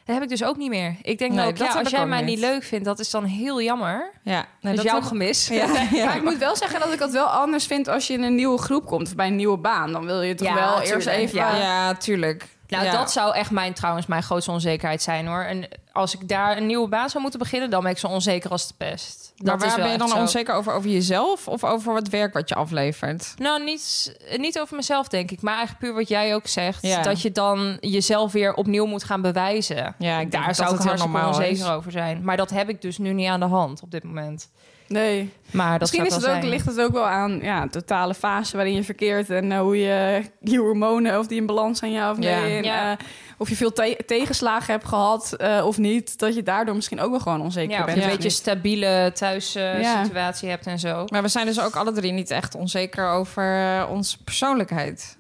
[0.07, 0.97] Dat heb ik dus ook niet meer.
[1.03, 2.39] Ik denk Nee, ook, dat ja, als ik jij mij niet.
[2.39, 4.11] leuk vindt, dat is dan heel jammer.
[4.23, 5.49] ja, nee, dat is dat jouw gemis.
[5.53, 6.05] Ja, ja.
[6.05, 8.35] Maar ik moet wel zeggen dat ik het wel anders vind als je in een
[8.35, 9.93] nieuwe groep komt of bij een nieuwe baan.
[9.93, 11.37] Dan wil je toch Ja, wel eerst even.
[11.39, 11.57] ja.
[11.57, 12.47] Ja, tuurlijk.
[12.69, 12.93] Nou, Ja.
[12.93, 15.43] dat zou echt mijn, trouwens mijn grootste onzekerheid zijn hoor.
[15.43, 18.51] En als ik daar een nieuwe baan zou moeten beginnen, dan ben ik zo onzeker
[18.51, 19.26] als de pest.
[19.37, 20.17] Maar Dat is waar wel ben je dan zo.
[20.17, 20.73] onzeker over?
[20.73, 23.35] Over jezelf of over het werk wat je aflevert?
[23.39, 25.41] Nou, niet, niet over mezelf, denk ik.
[25.43, 26.83] Maar eigenlijk puur wat jij ook zegt.
[26.83, 27.03] Ja.
[27.03, 29.95] Dat je dan jezelf weer opnieuw moet gaan bewijzen.
[29.99, 32.25] Ja, ik Daar zou het ik hartstikke onzeker over zijn.
[32.25, 34.51] Maar dat heb ik dus nu niet aan de hand op dit moment.
[34.89, 35.33] Nee.
[35.51, 38.57] Maar dat Misschien is het ook, ligt het ook wel aan ja, de totale fase
[38.57, 39.31] waarin je verkeert.
[39.31, 42.29] En eh, hoe je die hormonen, of die in balans zijn, ja of nee.
[42.31, 42.57] Ja.
[42.57, 42.91] En, Ja.
[42.91, 42.97] eh,
[43.39, 46.19] of je veel te- tegenslagen hebt gehad eh, of niet.
[46.19, 47.97] Dat je daardoor misschien ook wel gewoon onzeker Ja, of bent.
[47.97, 48.33] je een beetje niet.
[48.37, 50.05] stabiele thuis eh, Ja.
[50.05, 51.05] situatie hebt en zo.
[51.07, 55.19] Maar we zijn dus ook alle drie niet echt onzeker over onze persoonlijkheid.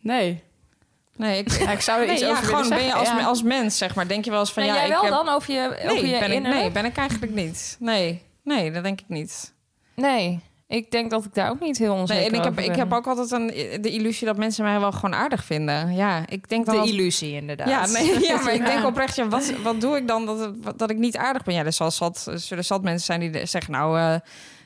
[0.00, 0.42] Nee.
[1.16, 3.08] Nee, ik, Ja, ik zou er nee, iets ja, over willen gewoon ben je als,
[3.08, 3.24] ja.
[3.24, 4.08] als mens, zeg maar.
[4.08, 5.10] Denk je wel eens van ja, jij ik wel heb...
[5.12, 7.76] dan over je, Nee, over je ben ik, nee, ben ik eigenlijk niet.
[7.80, 9.52] Nee, nee, dat denk ik niet.
[9.96, 12.62] Nee, ik denk dat ik daar ook niet heel onzeker Nee, en ik heb, over
[12.64, 12.78] ik ben.
[12.78, 13.46] heb ook altijd een,
[13.82, 15.94] de illusie dat mensen mij wel gewoon aardig vinden.
[15.94, 16.82] Ja, ik denk dan...
[16.82, 17.68] de illusie inderdaad.
[17.68, 20.90] Ja, nee, ja, maar ik denk oprecht, ja, wat, wat doe ik dan dat, dat
[20.90, 21.54] ik niet aardig ben?
[21.54, 24.14] Ja, er zal zat, er zullen zat mensen zijn die zeggen, nou, eh,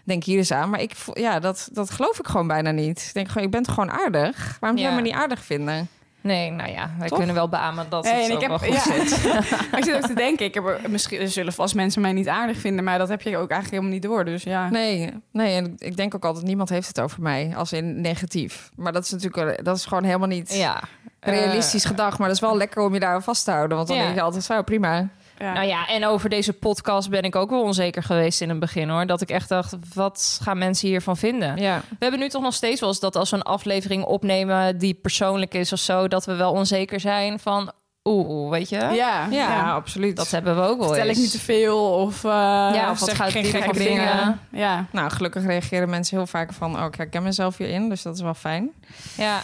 [0.05, 0.71] denk hier eens aan.
[0.71, 3.05] Maar ik, voel- ja, dat, dat geloof ik gewoon bijna niet.
[3.09, 4.57] Ik denk gewoon, je bent gewoon aardig.
[4.61, 5.03] Waarom zou je Ja.
[5.03, 5.88] me niet aardig vinden?
[6.21, 7.19] Nee, nou ja, wij Toch?
[7.19, 9.07] kunnen wel beamen dat Nee, het en ook ik heb, wel goed ja.
[9.07, 9.25] zit.
[9.71, 12.13] Maar ik zit ook te denken, ik heb er, misschien er zullen vast mensen mij
[12.13, 14.25] niet aardig vinden, maar dat heb je ook eigenlijk helemaal niet door.
[14.25, 14.69] Dus ja.
[14.71, 18.71] Nee, nee, en ik denk ook altijd, niemand heeft het over mij als in negatief.
[18.77, 20.81] Maar dat is natuurlijk, dat is gewoon helemaal niet Ja.
[21.21, 22.19] realistisch Eh, gedacht.
[22.19, 23.77] Maar dat is wel lekker om je daar aan vast te houden.
[23.77, 24.03] Want dan Ja.
[24.03, 25.09] denk je altijd, zo prima.
[25.38, 25.53] Ja.
[25.53, 28.88] Nou ja, en over deze podcast ben ik ook wel onzeker geweest in het begin
[28.88, 29.07] hoor.
[29.07, 31.57] Dat ik echt dacht, wat gaan mensen hiervan vinden?
[31.57, 31.83] Ja.
[31.88, 34.94] We hebben nu toch nog steeds wel eens dat als we een aflevering opnemen die
[34.94, 37.72] persoonlijk is of zo, dat we wel onzeker zijn van,
[38.05, 38.77] oeh, weet je?
[38.77, 39.72] ja, Ja, ja.
[39.72, 40.16] absoluut.
[40.16, 42.24] Dat hebben we ook wel Vertel ik niet te veel of...
[42.24, 44.07] eh, ja, of wat zeg gaat geen gekke dingen.
[44.07, 44.40] dingen?
[44.53, 44.87] Ja.
[44.92, 46.79] Nou, gelukkig reageren mensen heel vaak van...
[46.79, 48.70] oh, ik herken mezelf hierin, dus dat is wel fijn.
[49.16, 49.42] Ja,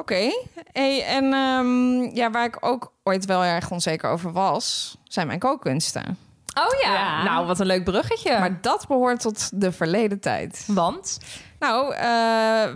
[0.00, 0.30] Oké.
[0.72, 4.96] Hey, en ehm, ja, waar ik ook ooit wel erg onzeker over was...
[5.04, 6.18] zijn mijn kookkunsten.
[6.54, 6.92] Oh ja.
[6.92, 7.22] Ja.
[7.22, 8.38] nou wat een leuk bruggetje.
[8.38, 10.64] Maar dat behoort tot de verleden tijd.
[10.66, 11.18] Want?
[11.58, 12.00] Nou, eh,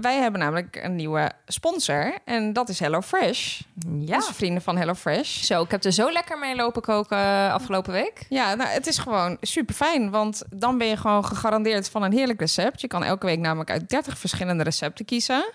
[0.00, 2.18] wij hebben namelijk een nieuwe sponsor.
[2.24, 3.60] En dat is HelloFresh.
[3.98, 4.14] Ja.
[4.14, 5.42] Onze vrienden van HelloFresh.
[5.42, 8.26] Zo, ik heb er zo lekker mee lopen koken eh, afgelopen week.
[8.28, 10.10] Ja, nou, het is gewoon super fijn.
[10.10, 12.80] Want dan ben je gewoon gegarandeerd van een heerlijk recept.
[12.80, 15.52] Je kan elke week namelijk uit 30 verschillende recepten kiezen.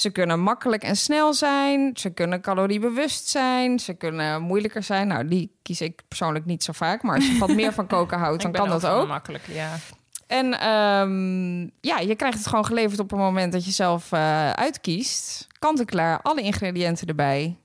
[0.00, 1.90] Ze kunnen makkelijk en snel zijn.
[1.94, 3.78] Ze kunnen caloriebewust zijn.
[3.78, 5.06] Ze kunnen moeilijker zijn.
[5.08, 7.02] Nou, die kies ik persoonlijk niet zo vaak.
[7.02, 9.08] Maar als je wat meer van koken houdt, dan Ik ben kan dat ook.
[9.08, 9.76] makkelijk, ja.
[10.26, 14.50] En ehm, ja, je krijgt het gewoon geleverd op het moment dat je zelf eh,
[14.50, 15.46] uitkiest.
[15.58, 17.56] Kant-en-klaar, alle ingrediënten erbij.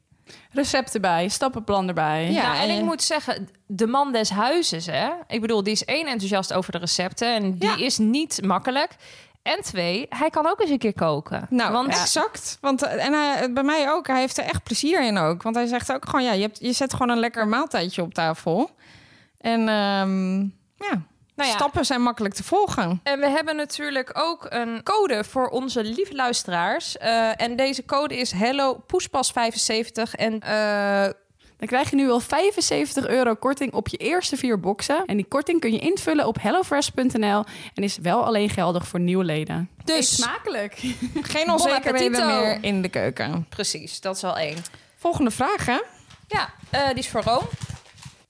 [0.52, 2.32] Recept erbij, stappenplan erbij.
[2.32, 5.10] Ja, Ja, en en ik moet zeggen, de man des huizes, hè.
[5.28, 7.78] Ik bedoel, die is één enthousiast over de recepten en die Ja.
[7.86, 8.96] is niet makkelijk.
[9.44, 11.48] En twee, hij kan ook eens een keer koken.
[11.50, 12.58] Nou, Want exact.
[12.62, 14.08] Want, eh, en hij, bij mij ook.
[14.08, 15.44] Hij heeft er echt plezier in ook.
[15.44, 18.14] Want hij zegt ook gewoon, ja, je, hebt, je zet gewoon een lekker maaltijdje op
[18.14, 18.70] tafel.
[19.38, 20.40] En ehm,
[20.76, 21.02] ja,
[21.36, 23.00] nou ja, stappen zijn makkelijk te volgen.
[23.04, 26.98] En we hebben natuurlijk ook een code voor onze lieve luisteraars.
[26.98, 30.16] Eh, en deze code is Hello Poespas75.
[30.16, 31.10] En eh,
[31.64, 35.06] Dan krijg je nu wel 75 euro korting op je eerste vier boxen.
[35.06, 39.24] En die korting kun je invullen op hellofresh.nl en is wel alleen geldig voor nieuwe
[39.24, 39.70] leden.
[39.84, 40.74] dus, smakelijk.
[41.22, 43.46] Geen onzekerheden meer in de keuken.
[43.50, 44.58] precies, dat is al één.
[44.96, 45.80] Volgende vraag, hè?
[46.28, 47.48] Ja, eh, die is voor Room.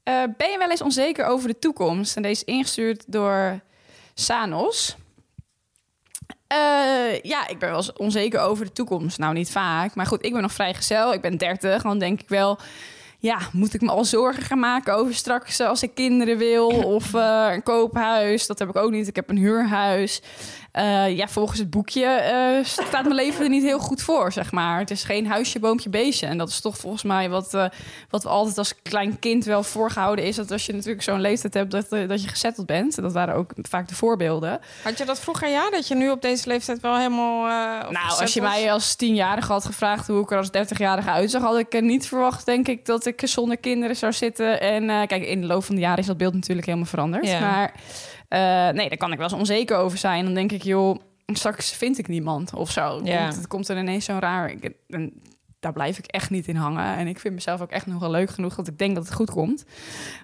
[0.04, 2.16] Eh, ben je wel eens onzeker over de toekomst?
[2.16, 3.60] En deze is ingestuurd door
[4.14, 4.96] Sanos.
[6.48, 9.18] Eh, ja, ik ben wel eens onzeker over de toekomst.
[9.18, 9.96] Nou, niet vaak.
[9.96, 11.14] Maar goed, ik ben nog vrijgezel.
[11.14, 11.82] Ik ben 30.
[11.82, 12.60] Dan denk ik wel...
[13.24, 16.68] Ja, moet ik me al zorgen gaan maken over straks als ik kinderen wil?
[16.68, 18.48] Of eh, een koophuis?
[18.48, 19.08] Dat heb ik ook niet.
[19.08, 20.22] Ik heb een huurhuis.
[20.74, 24.52] Eh, ja, volgens het boekje eh, staat mijn leven er niet heel goed voor, zeg
[24.52, 24.80] maar.
[24.80, 26.26] Het is geen huisje, boompje, beestje.
[26.26, 27.66] En dat is toch volgens mij wat, eh,
[28.10, 30.36] wat we altijd als klein kind wel voorgehouden is.
[30.36, 32.96] Dat als je natuurlijk zo'n leeftijd hebt, dat, dat je gezetteld bent.
[32.96, 34.60] Dat waren ook vaak de voorbeelden.
[34.84, 35.70] Had je dat vroeger ja?
[35.70, 37.46] Dat je nu op deze leeftijd wel helemaal...
[37.92, 41.58] Nou, als je mij als tienjarige had gevraagd hoe ik er als dertigjarige uitzag, had
[41.58, 44.62] ik niet verwacht, denk ik, dat ik zonder kinderen zou zitten.
[44.62, 47.28] En kijk, in de loop van de jaren is dat beeld natuurlijk helemaal veranderd.
[47.28, 47.40] Ja.
[47.40, 47.74] Maar
[48.72, 50.26] nee, daar kan ik wel eens onzeker over zijn.
[50.26, 53.02] Dan denk ik, joh, straks vind ik niemand of zo.
[53.04, 53.24] Ja.
[53.24, 54.50] Komt, het komt er ineens zo'n raar.
[54.52, 55.22] Ik, en
[55.60, 56.96] daar blijf ik echt niet in hangen.
[56.98, 59.14] En ik vind mezelf ook echt nog wel leuk genoeg dat ik denk dat het
[59.14, 59.66] goed komt.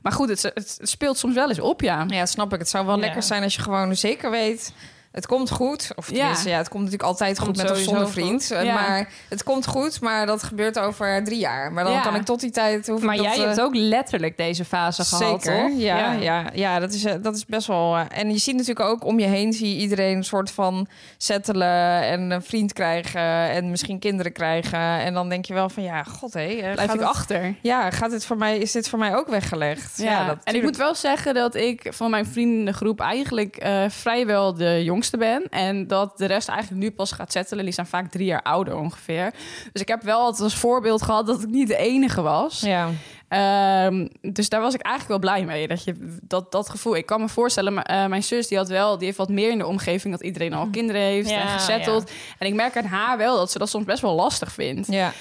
[0.02, 2.06] Maar goed, het, het, het speelt soms wel eens op, ja.
[2.08, 2.60] Ja, snap ik.
[2.60, 3.02] Het zou wel Ja.
[3.02, 4.74] lekker zijn als je gewoon zeker weet...
[5.12, 5.92] Het komt goed.
[5.96, 6.16] Of Ja.
[6.18, 8.48] tenminste, ja, het komt natuurlijk altijd goed met of zonder vriend.
[8.48, 8.74] Ja.
[8.74, 11.72] Maar het komt goed, maar dat gebeurt over drie jaar.
[11.72, 12.02] Maar dan Ja.
[12.02, 12.88] kan ik tot die tijd...
[12.88, 15.80] Hoef Maar jij eh, hebt ook letterlijk deze fase gehad, Zeker, toch?
[15.80, 16.46] ja, Ja.
[16.54, 16.80] ja.
[16.80, 17.96] Dat, is, eh, dat is best wel...
[17.96, 19.54] eh, en je ziet natuurlijk ook om je heen...
[19.54, 22.02] zie je iedereen een soort van settelen...
[22.04, 24.80] en een vriend krijgen en misschien kinderen krijgen.
[24.80, 26.40] En dan denk je wel van, ja, god hé.
[26.48, 27.56] eh, Blijf gaat ik het- achter.
[27.62, 29.98] Ja, gaat dit voor mij, is dit voor mij ook weggelegd?
[29.98, 34.54] Ja, dat, en ik moet wel zeggen dat ik van mijn vriendengroep eigenlijk eh, vrijwel
[34.54, 35.44] de jongste ben.
[35.50, 37.64] En dat de rest eigenlijk nu pas gaat settelen.
[37.64, 39.34] Die zijn vaak drie jaar ouder ongeveer.
[39.72, 42.60] Dus ik heb wel altijd als voorbeeld gehad dat ik niet de enige was.
[42.60, 42.90] Ja,
[43.30, 45.68] Ehm, dus daar was ik eigenlijk wel blij mee.
[45.68, 46.96] Dat, je, dat, dat gevoel.
[46.96, 49.52] Ik kan me voorstellen, maar, eh, mijn zus die had wel, die heeft wat meer
[49.52, 52.12] in de omgeving dat iedereen al kinderen heeft Ja, en gesetteld.
[52.38, 54.88] En ik merk aan haar wel dat ze dat soms best wel lastig vindt.
[54.88, 55.14] ja.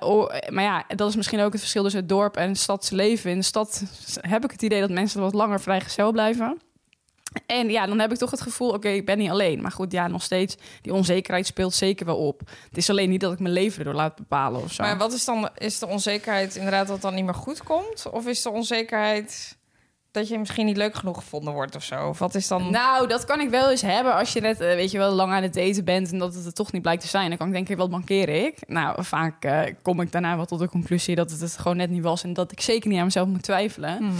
[0.00, 3.30] Oh, maar ja, dat is misschien ook het verschil tussen het dorp en het stadsleven.
[3.30, 3.82] In de stad
[4.20, 6.60] heb ik het idee dat mensen wat langer vrijgezel blijven.
[7.46, 9.62] En ja, dan heb ik toch het gevoel, oké, ik ben niet alleen.
[9.62, 12.40] Maar goed, ja, nog steeds, die onzekerheid speelt zeker wel op.
[12.68, 14.82] Het is alleen niet dat ik mijn leven erdoor laat bepalen of zo.
[14.82, 18.10] Maar wat is dan, is de onzekerheid inderdaad dat het dan niet meer goed komt?
[18.10, 19.56] Of is de onzekerheid
[20.12, 22.08] dat je misschien niet leuk genoeg gevonden wordt of zo?
[22.08, 22.70] Of wat is dan...
[22.70, 25.32] Nou, dat kan ik wel eens hebben als je net, eh, weet je wel, lang
[25.32, 27.28] aan het daten bent en dat het er toch niet blijkt te zijn.
[27.28, 28.68] Dan kan ik denken, wat mankeer ik?
[28.68, 31.90] Nou, vaak eh, kom ik daarna wel tot de conclusie dat het het gewoon net
[31.90, 34.12] niet was en dat ik zeker niet aan mezelf moet twijfelen.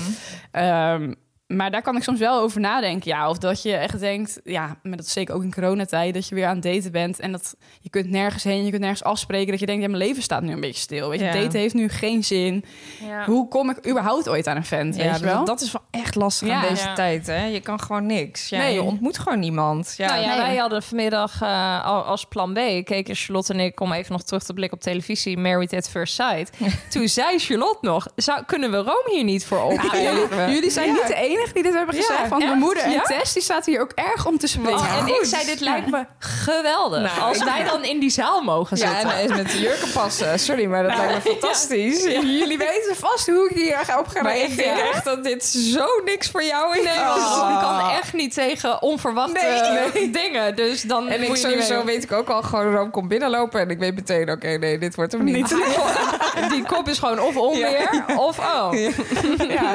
[0.51, 1.13] Ehm,
[1.57, 3.11] maar daar kan ik soms wel over nadenken.
[3.11, 6.29] Ja, of dat je echt denkt, ja, maar dat is zeker ook in coronatijd, dat
[6.29, 9.05] je weer aan het daten bent en dat je kunt nergens heen, je kunt nergens
[9.05, 9.51] afspreken.
[9.51, 11.09] Dat je denkt, ja, mijn leven staat nu een beetje stil.
[11.09, 11.33] Weet je, Ja.
[11.33, 12.65] daten heeft nu geen zin.
[13.07, 13.25] Ja.
[13.25, 14.97] Hoe kom ik überhaupt ooit aan een vent?
[14.97, 15.37] Ja, weet je wel?
[15.37, 16.55] dat, dat is wel echt lastig Ja.
[16.63, 16.95] aan deze Ja.
[16.95, 17.27] tijd.
[17.27, 17.45] Hè?
[17.45, 18.49] Je kan gewoon niks.
[18.49, 18.75] Ja, Nee.
[18.75, 19.95] Je ontmoet gewoon niemand.
[19.97, 20.37] Ja, nou ja, nee.
[20.47, 22.57] wij hadden vanmiddag eh, al- als plan B...
[22.85, 25.39] keken Charlotte en ik, om even nog terug te blikken op televisie...
[25.39, 26.51] Married at First Sight.
[26.93, 28.07] Toen zei Charlotte nog...
[28.17, 30.53] Zou, kunnen we Rome hier niet voor opgeven?
[30.53, 32.29] Jullie zijn niet de enige die dit hebben gezegd.
[32.29, 32.61] want mijn echt?
[32.61, 33.03] moeder en Ja?
[33.03, 34.73] Tess die staat hier ook erg om te springen.
[34.79, 37.03] Oh, en ik zei, dit lijkt me geweldig.
[37.03, 39.17] Nou, als wij dan in die zaal mogen Ja, zitten.
[39.19, 40.39] en met de jurken passen.
[40.39, 42.05] Sorry, maar dat lijkt me fantastisch.
[42.05, 42.11] Ja.
[42.21, 45.87] Jullie weten vast hoe ik hier op ga Maar ik denk echt dat dit zo
[46.05, 46.85] niks voor jou is.
[46.85, 50.57] Nee, want ik kan echt niet tegen onverwachte dingen.
[50.57, 53.09] Dus dan En ik moet je niet sowieso weet ik ook al gewoon Rome komt
[53.09, 53.61] binnenlopen.
[53.61, 55.49] En ik weet meteen, oké, nee, dit wordt hem niet.
[56.51, 58.73] Die kop is gewoon of onweer of oh.
[59.49, 59.75] Ja,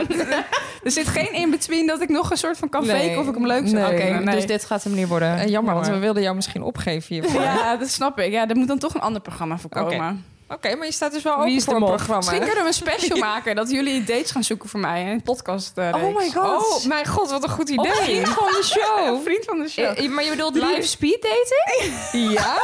[0.83, 1.31] er zit geen
[1.65, 3.07] in-between dat ik nog een soort van kan Nee.
[3.07, 3.93] faken of ik hem leuk zou
[4.23, 5.49] Nee, dus dit gaat hem niet worden.
[5.49, 7.41] Jammer, want we wilden jou misschien opgeven hiervoor.
[7.41, 8.31] Ja, dat snap ik.
[8.31, 10.25] Ja, er moet dan toch een ander programma voor komen.
[10.49, 12.15] Oké, maar je staat dus wel Wie open is voor een programma.
[12.17, 15.11] Misschien kunnen we een special maken dat jullie dates gaan zoeken voor mij.
[15.11, 15.77] Een podcast.
[15.77, 16.79] eh, Oh my god.
[16.79, 17.91] Oh mijn god, wat een goed idee.
[17.91, 19.15] Op vriend van de show.
[19.15, 19.97] Een vriend van de show.
[19.99, 21.93] Eh, Maar je bedoelt live speed dating?
[22.33, 22.55] Ja.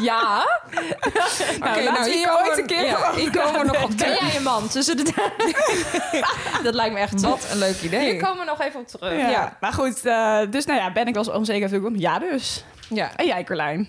[0.00, 0.46] Ja.
[1.60, 3.96] nou, laten we hier komen ooit een keer ja, hier komen we nog op Ben
[3.96, 4.20] terug.
[4.20, 5.12] jij een man tussen de...
[6.62, 7.20] dat lijkt me echt.
[7.20, 8.10] Wat een leuk idee.
[8.12, 9.16] Hier komen we nog even op terug.
[9.18, 9.28] Ja.
[9.30, 9.56] Ja.
[9.60, 12.00] Maar goed, eh, dus nou ja, ben ik wel eens onzeker ik?
[12.00, 12.64] Ja, dus.
[12.88, 13.10] Ja.
[13.16, 13.88] En jij, Carlijn?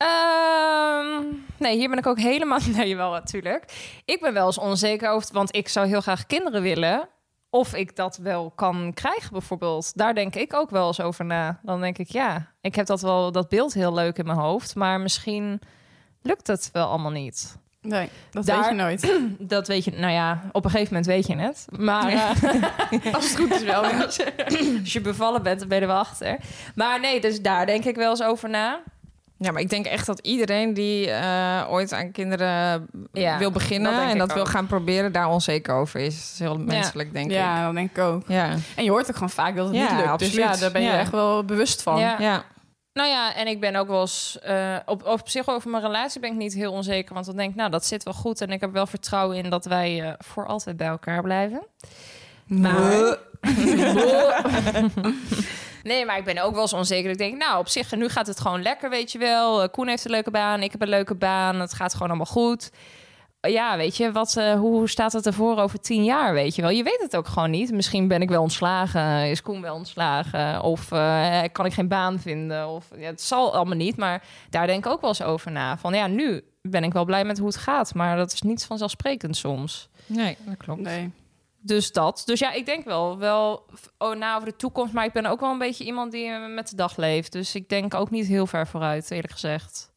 [0.00, 1.24] Ehm,
[1.56, 2.58] nee, hier ben ik ook helemaal...
[2.76, 3.64] Nee, wel natuurlijk.
[4.04, 5.28] Ik ben wel eens onzeker over...
[5.32, 7.08] Want ik zou heel graag kinderen willen.
[7.50, 9.96] Of ik dat wel kan krijgen, bijvoorbeeld.
[9.96, 11.60] Daar denk ik ook wel eens over na.
[11.62, 14.74] Dan denk ik, ja, ik heb dat wel dat beeld heel leuk in mijn hoofd.
[14.74, 15.60] Maar misschien
[16.22, 17.56] lukt het wel allemaal niet.
[17.80, 19.20] Nee, dat Daar- weet je nooit.
[19.54, 21.66] Dat weet je, nou ja, op een gegeven moment weet je het.
[21.78, 23.84] Maar eh, Als het goed is wel.
[23.84, 23.98] ja.
[24.80, 26.36] als je bevallen bent, dan ben je er wel achter.
[26.74, 28.80] Maar nee, dus daar denk ik wel eens over na.
[29.42, 33.92] Ja, maar ik denk echt dat iedereen die eh, ooit aan kinderen Ja, wil beginnen
[33.92, 36.14] dat en dat wil gaan proberen, daar onzeker over is.
[36.14, 37.36] Dat is heel menselijk, denk ik.
[37.36, 38.22] Ja, dat denk ik ook.
[38.26, 38.54] Ja.
[38.76, 40.08] En je hoort ook gewoon vaak dat het Ja, niet lukt.
[40.08, 40.34] absoluut.
[40.34, 40.98] Dus ja, daar ben je Ja.
[40.98, 41.98] echt wel bewust van.
[41.98, 42.16] Ja.
[42.18, 42.44] ja.
[42.92, 44.38] Nou ja, en ik ben ook wel eens...
[44.42, 47.14] eh, op, op zich over mijn relatie ben ik niet heel onzeker.
[47.14, 48.40] Want dan denk ik, nou, dat zit wel goed.
[48.40, 51.62] En ik heb wel vertrouwen in dat wij eh, voor altijd bij elkaar blijven.
[52.46, 53.16] Maar...
[55.82, 57.10] nee, maar ik ben ook wel eens onzeker.
[57.10, 59.62] Ik denk, nou, op zich, nu gaat het gewoon lekker, weet je wel.
[59.62, 61.60] Eh, Koen heeft een leuke baan, ik heb een leuke baan.
[61.60, 62.70] Het gaat gewoon allemaal goed.
[63.40, 66.70] Ja, weet je, wat, eh, hoe staat het ervoor over tien jaar, weet je wel?
[66.70, 67.72] Je weet het ook gewoon niet.
[67.72, 70.62] Misschien ben ik wel ontslagen, is Koen wel ontslagen...
[70.62, 73.96] of eh, kan ik geen baan vinden, of ja, het zal allemaal niet.
[73.96, 75.78] Maar daar denk ik ook wel eens over na.
[75.78, 77.94] Van ja, nu ben ik wel blij met hoe het gaat...
[77.94, 79.88] maar dat is niet vanzelfsprekend soms.
[80.06, 80.80] Nee, dat klopt.
[80.80, 81.10] Nee.
[81.62, 82.22] Dus dat.
[82.24, 83.66] Dus ja, ik denk wel, wel
[83.98, 84.92] oh, na over de toekomst.
[84.92, 87.32] Maar ik ben ook wel een beetje iemand die eh, met de dag leeft.
[87.32, 89.90] Dus ik denk ook niet heel ver vooruit, eerlijk gezegd.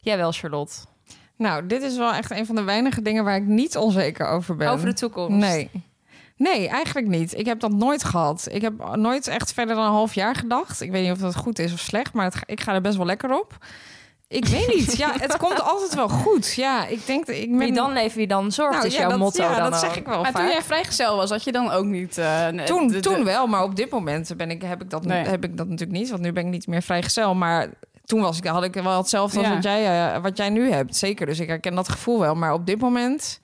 [0.00, 0.74] Jij wel, Charlotte.
[1.36, 4.56] Nou, dit is wel echt een van de weinige dingen waar ik niet onzeker over
[4.56, 4.70] ben.
[4.70, 5.36] Over de toekomst.
[5.36, 5.70] Nee.
[6.36, 7.38] Nee, eigenlijk niet.
[7.38, 8.48] Ik heb dat nooit gehad.
[8.50, 10.80] Ik heb nooit echt verder dan een half jaar gedacht.
[10.80, 12.96] Ik weet niet of dat goed is of slecht, maar het, ik ga er best
[12.96, 13.58] wel lekker op.
[14.28, 14.96] Ik weet niet.
[14.96, 16.52] Ja, het komt altijd wel goed.
[16.54, 17.58] Ja, ik denk dat ik ben...
[17.58, 19.80] Wie dan leeft, wie dan zorgt, Nou, is ja, jouw dat, motto ja, dan dat
[19.80, 22.18] zeg ik wel Maar toen jij vrijgezel was, had je dan ook niet...
[22.18, 25.04] eh, Toen, de- de- toen wel, maar op dit moment ben ik, heb, ik dat,
[25.04, 25.24] Nee.
[25.26, 26.10] heb ik dat natuurlijk niet.
[26.10, 27.34] Want nu ben ik niet meer vrijgezel.
[27.34, 27.68] Maar
[28.04, 30.96] toen was ik, had ik wel hetzelfde als wat, jij, eh, wat jij nu hebt.
[30.96, 32.34] Zeker, dus ik herken dat gevoel wel.
[32.34, 33.40] Maar op dit moment...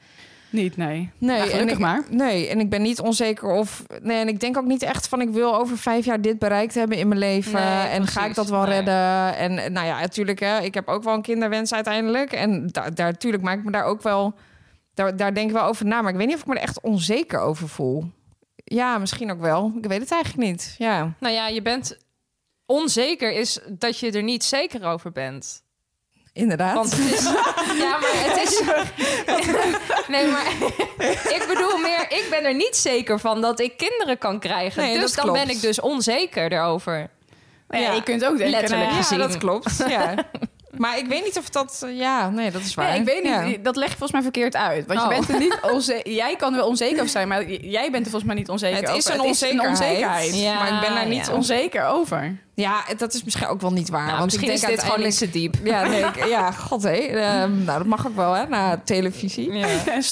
[0.54, 0.88] Niet, nee.
[0.88, 2.02] Nee, Nou, gelukkig en ik, maar.
[2.10, 3.82] Nee, en ik ben niet onzeker of...
[4.02, 5.20] Nee, en ik denk ook niet echt van...
[5.20, 7.52] ik wil over vijf jaar dit bereikt hebben in mijn leven.
[7.52, 8.70] Nee, en ga ik dat wel Nee.
[8.74, 9.36] redden?
[9.36, 12.32] En eh, nou ja, natuurlijk, hè, ik heb ook wel een kinderwens uiteindelijk.
[12.32, 14.34] En daar, daar natuurlijk maak ik me daar ook wel...
[14.94, 16.02] Daar, daar denk ik wel over na.
[16.02, 18.04] Maar ik weet niet of ik me er echt onzeker over voel.
[18.56, 19.72] Ja, misschien ook wel.
[19.76, 20.74] Ik weet het eigenlijk niet.
[20.78, 21.12] Ja.
[21.20, 21.98] Nou ja, je bent
[22.66, 25.62] onzeker is dat je er niet zeker over bent.
[26.34, 26.74] Inderdaad.
[26.74, 27.22] Want het is...
[27.84, 28.62] ja, maar het is...
[30.14, 30.46] nee, maar
[31.08, 32.00] ik bedoel meer...
[32.08, 34.82] Ik ben er niet zeker van dat ik kinderen kan krijgen.
[34.82, 35.38] Nee, dus dan klopt.
[35.44, 37.10] ben ik dus onzeker erover.
[37.68, 38.50] Maar ja, Ja, je kunt ook denken...
[38.50, 39.18] letterlijk nou ja, gezien.
[39.18, 39.84] ja, dat klopt.
[39.88, 40.14] Ja.
[40.76, 41.82] Maar ik weet niet of dat...
[41.86, 42.88] eh, Ja, nee, dat is waar.
[42.90, 43.32] Nee, ik weet niet.
[43.56, 43.62] Ja.
[43.62, 44.86] Dat leg je volgens mij verkeerd uit.
[44.86, 45.10] Want je Oh.
[45.12, 48.24] bent er niet onze- Jij kan wel onzeker over zijn, maar jij bent er volgens
[48.24, 49.20] mij niet onzeker Het is over.
[49.20, 49.68] een onzekerheid.
[49.70, 50.38] onzekerheid.
[50.40, 51.32] Ja, maar ik ben daar niet ja.
[51.32, 52.38] Onzeker over.
[52.54, 54.06] Ja, dat is misschien ook wel niet waar.
[54.06, 55.54] Nou, want misschien ik is denk dit gewoon te diep.
[55.64, 56.90] Ja, nee, ik- ja, god hé.
[56.90, 59.52] Ehm, nou, dat mag ook wel, hè, na televisie.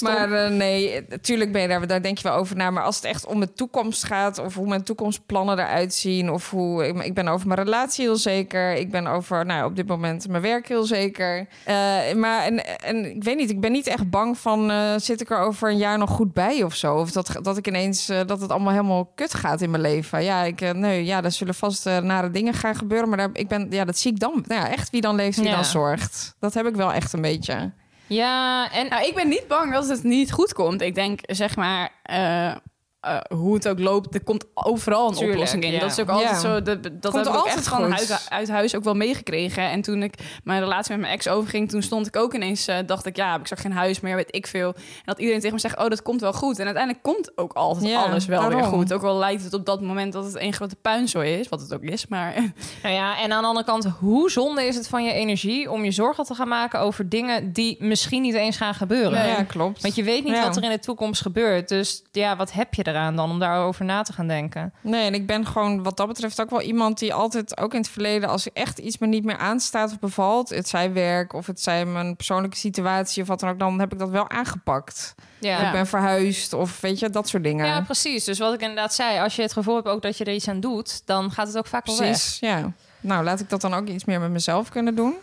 [0.01, 2.69] Maar eh, nee, natuurlijk ben je daar, daar denk je wel over na.
[2.69, 4.39] Maar als het echt om de toekomst gaat...
[4.39, 6.31] of hoe mijn toekomstplannen eruit zien...
[6.31, 6.87] of hoe...
[6.87, 8.73] Ik, ik ben over mijn relatie heel zeker.
[8.73, 11.47] Ik ben over, nou, op dit moment mijn werk heel zeker.
[11.63, 11.75] Eh,
[12.15, 14.71] maar en, en ik weet niet, ik ben niet echt bang van...
[14.71, 16.95] eh, zit ik er over een jaar nog goed bij of zo?
[16.95, 18.05] Of dat, dat ik ineens...
[18.05, 20.23] dat het allemaal helemaal kut gaat in mijn leven.
[20.23, 23.09] Ja, ik, nee, ja, er zullen vast eh, nare dingen gaan gebeuren...
[23.09, 24.43] maar daar, ik ben, ja, dat zie ik dan.
[24.47, 25.55] Nou ja, echt wie dan leeft, wie Ja.
[25.55, 26.35] dan zorgt.
[26.39, 27.71] Dat heb ik wel echt een beetje.
[28.07, 30.81] Ja, en Nou, ik ben niet bang dat het niet goed komt.
[30.81, 32.55] Ik denk, zeg maar, eh,
[33.03, 35.71] eh, hoe het ook loopt, er komt overal een Tuurlijk, oplossing in.
[35.71, 35.79] ja.
[35.79, 36.39] Dat is ook altijd Ja.
[36.39, 36.61] zo.
[36.61, 39.63] Dat, dat Komt heb ik altijd echt van uit, uit huis ook wel meegekregen.
[39.69, 40.13] En toen ik
[40.43, 43.35] mijn relatie met mijn ex overging, toen stond ik ook ineens, eh, dacht ik, ja,
[43.39, 44.73] ik zag geen huis meer, weet ik veel.
[44.75, 46.59] En dat iedereen tegen me zegt, oh, dat komt wel goed.
[46.59, 48.93] En uiteindelijk komt ook altijd Ja, alles wel weer goed.
[48.93, 51.73] Ook wel lijkt het op dat moment dat het een grote puinzooi is, wat het
[51.73, 52.07] ook is.
[52.07, 52.33] Maar
[52.83, 55.83] Nou ja, en aan de andere kant, hoe zonde is het van je energie om
[55.83, 59.27] je zorgen te gaan maken over dingen die misschien niet eens gaan gebeuren?
[59.27, 59.81] Ja, klopt.
[59.81, 60.43] Want je weet niet Ja.
[60.43, 61.67] wat er in de toekomst gebeurt.
[61.69, 64.73] Dus ja, wat heb je eraan dan om daarover na te gaan denken?
[64.81, 67.79] Nee, en ik ben gewoon wat dat betreft ook wel iemand die altijd, ook in
[67.79, 71.33] het verleden, als er echt iets me niet meer aanstaat of bevalt, het zij werk
[71.33, 74.29] of het zij mijn persoonlijke situatie of wat dan ook, dan heb ik dat wel
[74.29, 75.15] aangepakt.
[75.39, 75.65] Ja.
[75.65, 77.65] Ik ben verhuisd of weet je, dat soort dingen.
[77.65, 78.23] Ja, precies.
[78.23, 80.47] Dus wat ik inderdaad zei, als je het gevoel hebt ook dat je er iets
[80.47, 82.07] aan doet, dan gaat het ook vaak wel weg.
[82.07, 82.39] precies.
[82.39, 82.71] Ja.
[83.03, 85.15] Nou, laat ik dat dan ook iets meer met mezelf kunnen doen.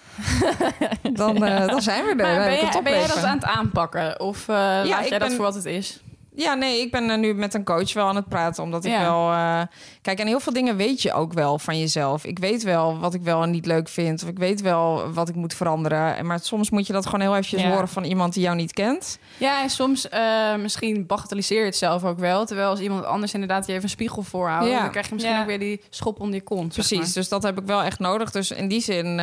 [1.13, 2.17] Dan, eh, dan zijn we er.
[2.17, 4.21] Maar heb ben, jij, jij dat aan het aanpakken?
[4.21, 6.01] Of eh, laat ik jij dat voor wat het is?
[6.35, 8.63] Ja, nee, ik ben eh, nu met een coach wel aan het praten.
[8.63, 9.01] Omdat ik Ja.
[9.01, 9.31] wel...
[9.33, 9.63] eh,
[10.03, 12.25] kijk, en heel veel dingen weet je ook wel van jezelf.
[12.25, 14.23] Ik weet wel wat ik wel en niet leuk vind.
[14.23, 16.17] Of ik weet wel wat ik moet veranderen.
[16.17, 17.71] En Maar soms moet je dat gewoon heel eventjes Ja.
[17.71, 19.19] horen van iemand die jou niet kent.
[19.37, 22.47] Ja, en soms eh, misschien bagatelliseer je het zelf ook wel.
[22.47, 24.71] Terwijl als iemand anders inderdaad je even een spiegel voorhoudt...
[24.71, 24.81] Ja.
[24.81, 26.75] dan krijg je misschien ook weer die schop onder je kont.
[26.75, 27.15] zeg Precies, maar.
[27.15, 28.31] dus dat heb ik wel echt nodig.
[28.31, 29.21] Dus in die zin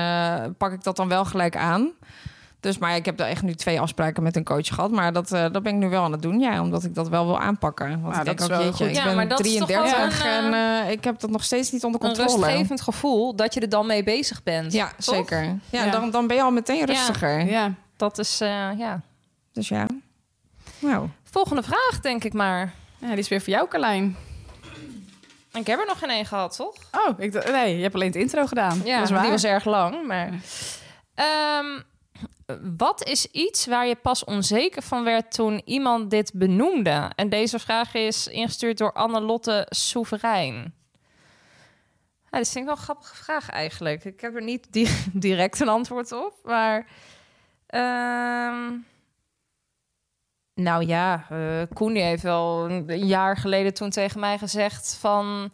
[0.58, 1.92] pak ik dat dan wel gelijk aan.
[2.68, 4.92] Dus, maar ik heb er echt nu twee afspraken met een coach gehad.
[4.92, 6.62] Maar dat, eh, dat ben ik nu wel aan het doen, ja.
[6.62, 7.90] Omdat ik dat wel wil aanpakken.
[7.90, 8.88] Want Nou, ik denk dat ook, wel jeetje, goed.
[8.94, 11.30] ik Ja, ben maar dat is toch 33 wel een, en eh, ik heb dat
[11.30, 12.46] nog steeds niet onder Een controle.
[12.46, 14.74] rustgevend gevoel dat je er dan mee bezig bent.
[14.74, 15.16] Ja, Toch?
[15.16, 15.44] zeker.
[15.44, 15.92] Ja, Ja.
[15.92, 17.46] Dan, dan ben je al meteen rustiger.
[17.46, 17.74] Ja.
[17.98, 19.02] Dat is, eh, ja.
[19.54, 19.86] Dus ja.
[20.80, 22.74] Nou, Volgende vraag, denk ik maar.
[22.98, 24.16] ja, die is weer voor jou, Carlijn.
[25.54, 26.76] Ik heb er nog geen één gehad, toch?
[26.92, 28.82] Oh, ik nee, je hebt alleen het intro gedaan.
[28.86, 29.22] Ja, dat is waar.
[29.22, 30.08] die was erg lang.
[30.08, 30.30] Maar...
[31.16, 31.66] Ehm,
[32.78, 37.12] wat is iets waar je pas onzeker van werd toen iemand dit benoemde?
[37.16, 40.74] En deze vraag is ingestuurd door Anne-Lotte Soeverein.
[42.32, 44.06] Ja, dit vind ik wel een grappige vraag eigenlijk.
[44.06, 46.86] Ik heb er niet di- direct een antwoord op, maar...
[47.68, 48.74] ehm,
[50.54, 55.52] nou ja, eh Koen heeft wel een jaar geleden toen tegen mij gezegd van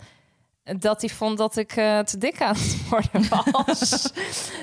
[0.79, 3.29] dat hij vond dat ik eh, te dik aan het worden
[3.65, 4.11] was.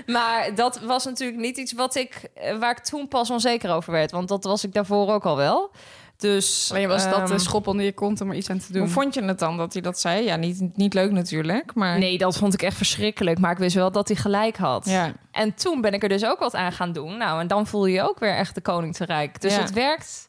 [0.06, 3.92] maar dat was natuurlijk niet iets wat ik, eh, waar ik toen pas onzeker over
[3.92, 4.10] werd.
[4.10, 5.70] Want dat was ik daarvoor ook al wel.
[6.16, 8.72] Dus, Alleen was dat ehm, de schop onder je kont om er iets aan te
[8.72, 8.82] doen.
[8.82, 10.24] hoe vond je het dan dat hij dat zei?
[10.24, 11.98] Ja, niet, niet leuk natuurlijk, maar...
[11.98, 13.38] Nee, dat vond ik echt verschrikkelijk.
[13.38, 14.84] Maar ik wist wel dat hij gelijk had.
[14.86, 17.16] Ja, En toen ben ik er dus ook wat aan gaan doen.
[17.16, 19.40] Nou, en dan voel je je ook weer echt de koning te rijk.
[19.40, 19.60] Dus Ja.
[19.60, 20.28] het werkt.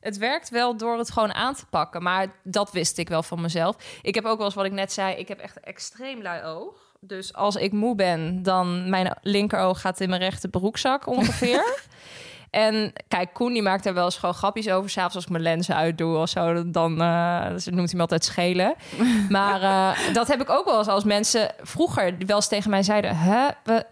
[0.00, 2.02] Het werkt wel door het gewoon aan te pakken.
[2.02, 3.76] Maar dat wist ik wel van mezelf.
[4.02, 5.14] Ik heb ook wel eens wat ik net zei.
[5.14, 6.88] Ik heb echt extreem lui oog.
[7.00, 11.64] Dus als ik moe ben, dan mijn linkeroog gaat in mijn rechter broekzak ongeveer.
[12.50, 14.90] en kijk, Koen die maakt er wel eens gewoon grapjes over.
[14.90, 18.24] S'avonds als ik mijn lenzen uitdoe of zo, dan eh, dus noemt hij me altijd
[18.24, 18.74] schelen.
[19.28, 22.82] Maar eh, dat heb ik ook wel eens als mensen vroeger wel eens tegen mij
[22.82, 23.16] zeiden...
[23.16, 23.86] Hè, we,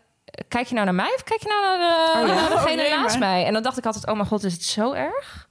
[0.49, 2.35] kijk je nou naar mij of kijk je nou naar, de, Oh ja?
[2.35, 3.45] naar degene Oh, nee, naast mij?
[3.45, 5.46] En dan dacht ik altijd, oh mijn god, is het zo erg?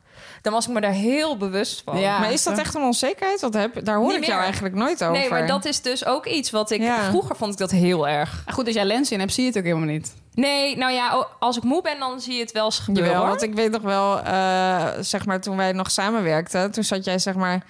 [0.45, 1.99] Dan was ik me daar heel bewust van.
[1.99, 2.19] Ja.
[2.19, 3.41] maar is dat echt een onzekerheid?
[3.41, 5.17] Want heb, daar hoor Niet ik jou eigenlijk nooit over.
[5.19, 6.81] Nee, maar dat is dus ook iets wat ik...
[6.81, 7.09] Ja.
[7.09, 8.41] Vroeger vond ik dat heel erg.
[8.45, 10.15] Maar Goed, als jij lens in hebt, zie je het ook helemaal niet.
[10.33, 13.11] Nee, nou ja, als ik moe ben, dan zie je het wel eens gebeuren.
[13.11, 17.05] Jawel, want ik weet nog wel, eh, zeg maar, toen wij nog samenwerkten, toen zat
[17.05, 17.63] jij zeg maar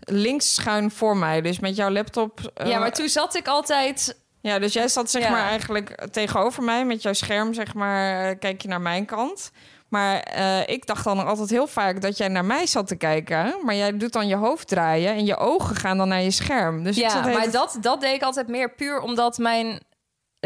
[0.00, 2.40] links schuin voor mij, dus met jouw laptop.
[2.54, 4.18] eh, Ja, maar toen zat ik altijd...
[4.40, 5.30] ja, dus jij zat zeg Ja.
[5.30, 9.50] maar eigenlijk tegenover mij met jouw scherm, zeg maar, kijk je naar mijn kant.
[9.92, 13.54] Maar eh, ik dacht dan altijd heel vaak dat jij naar mij zat te kijken,
[13.62, 16.82] maar jij doet dan je hoofd draaien en je ogen gaan dan naar je scherm.
[16.84, 19.80] Dus ik ja, maar dat, dat deed ik altijd meer puur omdat mijn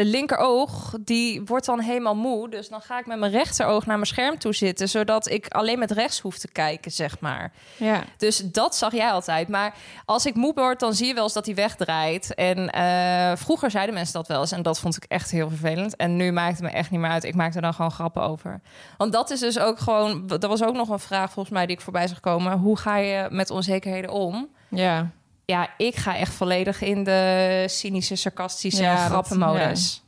[0.05, 2.51] linkeroog, die wordt dan helemaal moe.
[2.51, 4.89] Dus dan ga ik met mijn rechteroog naar mijn scherm toe zitten...
[4.89, 7.53] zodat ik alleen met rechts hoef te kijken, zeg maar.
[7.77, 8.05] Ja.
[8.17, 9.49] Dus dat zag jij altijd.
[9.49, 12.35] Maar als ik moe word, dan zie je wel eens dat hij wegdraait.
[12.35, 14.53] En eh, vroeger zeiden mensen dat wel eens.
[14.53, 15.97] En dat vond ik echt heel vervelend.
[15.97, 17.25] En nu maakt het me echt niet meer uit.
[17.25, 18.61] Ik maak er dan gewoon grappen over.
[18.97, 20.31] Want dat is dus ook gewoon...
[20.41, 22.59] Er was ook nog een vraag volgens mij die ik voorbij zag komen.
[22.59, 24.49] Hoe ga je met onzekerheden om?
[24.69, 25.11] ja.
[25.47, 30.03] Ja, ik ga echt volledig in de cynische, sarcastische Ja, dat- grappenmodus.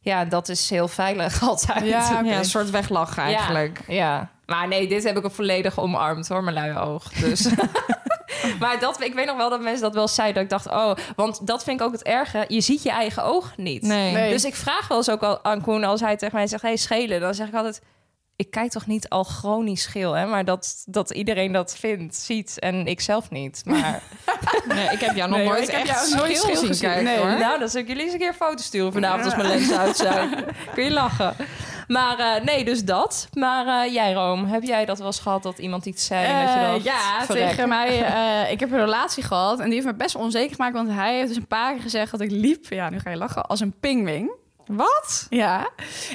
[0.00, 0.24] Ja.
[0.24, 1.84] dat is heel veilig altijd.
[1.84, 3.80] Ja, een soort weglachen eigenlijk.
[3.86, 4.30] Ja, ja.
[4.46, 7.12] Maar nee, dit heb ik ook volledig omarmd hoor, mijn luie oog.
[7.12, 7.48] Dus.
[8.60, 10.48] maar dat, ik weet nog wel dat mensen dat wel zeiden.
[10.48, 12.44] Dat ik dacht, oh, want dat vind ik ook het erge.
[12.48, 13.82] Je ziet je eigen oog niet.
[13.82, 14.12] Nee.
[14.12, 14.30] Nee.
[14.32, 16.76] Dus ik vraag wel eens ook al aan Koen als hij tegen mij zegt, hey,
[16.76, 17.20] schelen.
[17.20, 17.80] Dan zeg ik altijd,
[18.36, 20.26] ik kijk toch niet al chronisch scheel, hè?
[20.26, 23.62] Maar dat, dat iedereen dat vindt, ziet en ik zelf niet.
[23.64, 24.02] Maar
[24.74, 27.18] Nee, ik heb jou nog Nee, nooit ik heb echt jou nooit zien kijken, Nee.
[27.18, 27.38] hoor.
[27.38, 29.72] nou, dan zal ik jullie eens een keer een foto sturen vanavond als mijn lens
[29.72, 30.44] uit zijn.
[30.74, 31.34] Kun je lachen.
[31.88, 33.28] Maar eh, nee, dus dat.
[33.32, 36.44] Maar eh, jij, Room, heb jij dat wel eens gehad dat iemand iets zei en
[36.46, 37.48] dat je Eh, dacht, ja, verrek?
[37.48, 38.02] tegen mij.
[38.04, 40.74] eh, ik heb een relatie gehad en die heeft me best onzeker gemaakt.
[40.74, 42.64] Want hij heeft dus een paar keer gezegd dat ik liep.
[42.68, 43.46] Ja, nu ga je lachen.
[43.46, 44.30] Als een pingwing.
[44.66, 45.26] Wat?
[45.30, 45.68] Ja.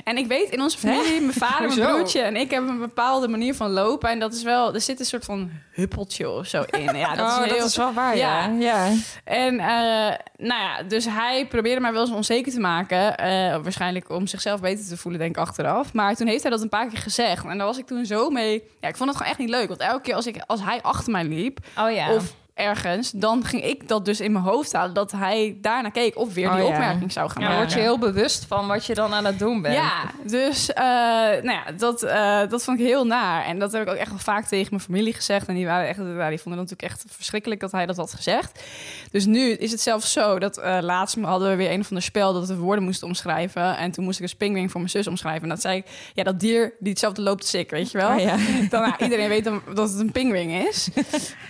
[0.03, 1.93] En ik weet in onze familie, mijn vader, mijn Hoezo?
[1.93, 4.09] broertje en ik hebben een bepaalde manier van lopen.
[4.09, 6.95] En dat is wel, er zit een soort van huppeltje of zo in.
[6.95, 7.59] Ja, dat oh, is heel...
[7.59, 8.45] dat is wel waar, ja.
[8.45, 8.55] Ja.
[8.59, 8.93] ja.
[9.23, 13.17] En eh, nou ja, dus hij probeerde mij wel eens onzeker te maken.
[13.17, 13.27] eh,
[13.63, 15.93] waarschijnlijk om zichzelf beter te voelen, denk ik, achteraf.
[15.93, 17.45] Maar toen heeft hij dat een paar keer gezegd.
[17.45, 18.63] En daar was ik toen zo mee...
[18.81, 19.67] Ja, ik vond het gewoon echt niet leuk.
[19.67, 21.59] Want elke keer als, ik, als hij achter mij liep...
[21.77, 22.13] Oh ja.
[22.13, 26.17] Of ergens, dan ging ik dat dus in mijn hoofd halen dat hij daarna keek
[26.17, 26.69] of weer Oh, die ja.
[26.69, 27.63] opmerking zou gaan Ja, maken.
[27.63, 29.75] word je heel bewust van wat je dan aan het doen bent.
[29.75, 29.91] Ja,
[30.23, 33.45] dus eh, nou ja, dat, eh, dat vond ik heel naar.
[33.45, 35.47] En dat heb ik ook echt wel vaak tegen mijn familie gezegd.
[35.47, 38.63] En die, waren echt, die vonden het natuurlijk echt verschrikkelijk dat hij dat had gezegd.
[39.11, 42.01] Dus nu is het zelfs zo dat eh, laatst hadden we weer een van de
[42.01, 43.77] spel dat we woorden moesten omschrijven.
[43.77, 45.43] En toen moest ik een spingwing voor mijn zus omschrijven.
[45.43, 48.09] En dat zei ik, ja, dat dier die hetzelfde loopt als ik, weet je wel.
[48.09, 48.35] Oh, ja.
[48.69, 50.89] Dan, nou, iedereen weet dan dat het een pingwing is.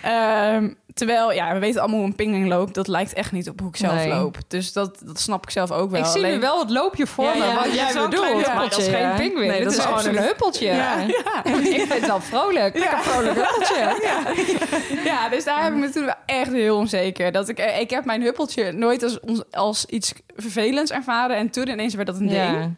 [0.02, 0.68] Ehm,
[1.00, 2.74] terwijl, ja, we weten allemaal hoe een pingwing loopt.
[2.74, 4.08] Dat lijkt echt niet op hoe ik zelf Nee.
[4.08, 4.36] loop.
[4.48, 6.00] Dus dat, dat snap ik zelf ook wel.
[6.00, 8.14] Ik zie nu wel het loopje voor Ja, me, ja, wat jij bedoelt.
[8.14, 9.48] klein maar dat is geen pinguïn.
[9.48, 10.66] Nee, dat is gewoon een huppeltje.
[10.66, 11.44] Ja, ja.
[11.44, 12.78] Ik vind het wel vrolijk.
[12.78, 12.96] Ja.
[12.96, 13.98] Een vrolijk huppeltje.
[15.04, 17.32] Ja, dus daar heb ik me toen wel echt heel onzeker.
[17.32, 19.18] Dat ik, eh, ik heb mijn huppeltje nooit als,
[19.50, 21.36] als iets vervelends ervaren.
[21.36, 22.40] En toen ineens werd dat een ding.
[22.40, 22.70] Ja.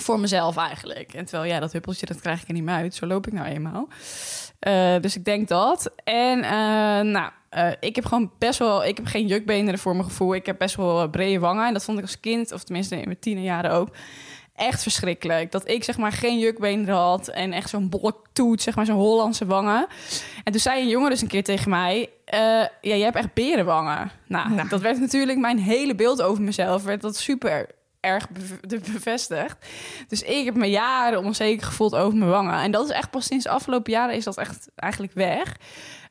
[0.00, 1.14] Voor mezelf eigenlijk.
[1.14, 2.94] En terwijl, ja, dat huppeltje, dat krijg ik er niet meer uit.
[2.94, 3.88] Zo loop ik nou eenmaal.
[4.60, 5.90] Eh, dus ik denk dat.
[6.04, 8.84] En eh, nou, eh, ik heb gewoon best wel...
[8.84, 10.34] Ik heb geen jukbeenderen voor mijn gevoel.
[10.34, 11.66] Ik heb best wel brede wangen.
[11.66, 13.88] En dat vond ik als kind, of tenminste in mijn tienerjaren ook...
[14.54, 15.52] Echt verschrikkelijk.
[15.52, 17.28] Dat ik zeg maar geen jukbeenderen had.
[17.28, 19.86] En echt zo'n bolle toet, zeg maar zo'n Hollandse wangen.
[20.44, 22.08] En toen zei een jongen dus een keer tegen mij...
[22.24, 24.10] ja, jij hebt echt berenwangen.
[24.26, 26.84] Nou, dat werd natuurlijk mijn hele beeld over mezelf...
[26.84, 27.66] werd dat super
[28.00, 28.26] erg
[28.92, 29.56] bevestigd.
[30.08, 32.60] Dus ik heb me jaren onzeker gevoeld over mijn wangen.
[32.60, 35.56] En dat is echt pas sinds de afgelopen jaren is dat echt eigenlijk weg.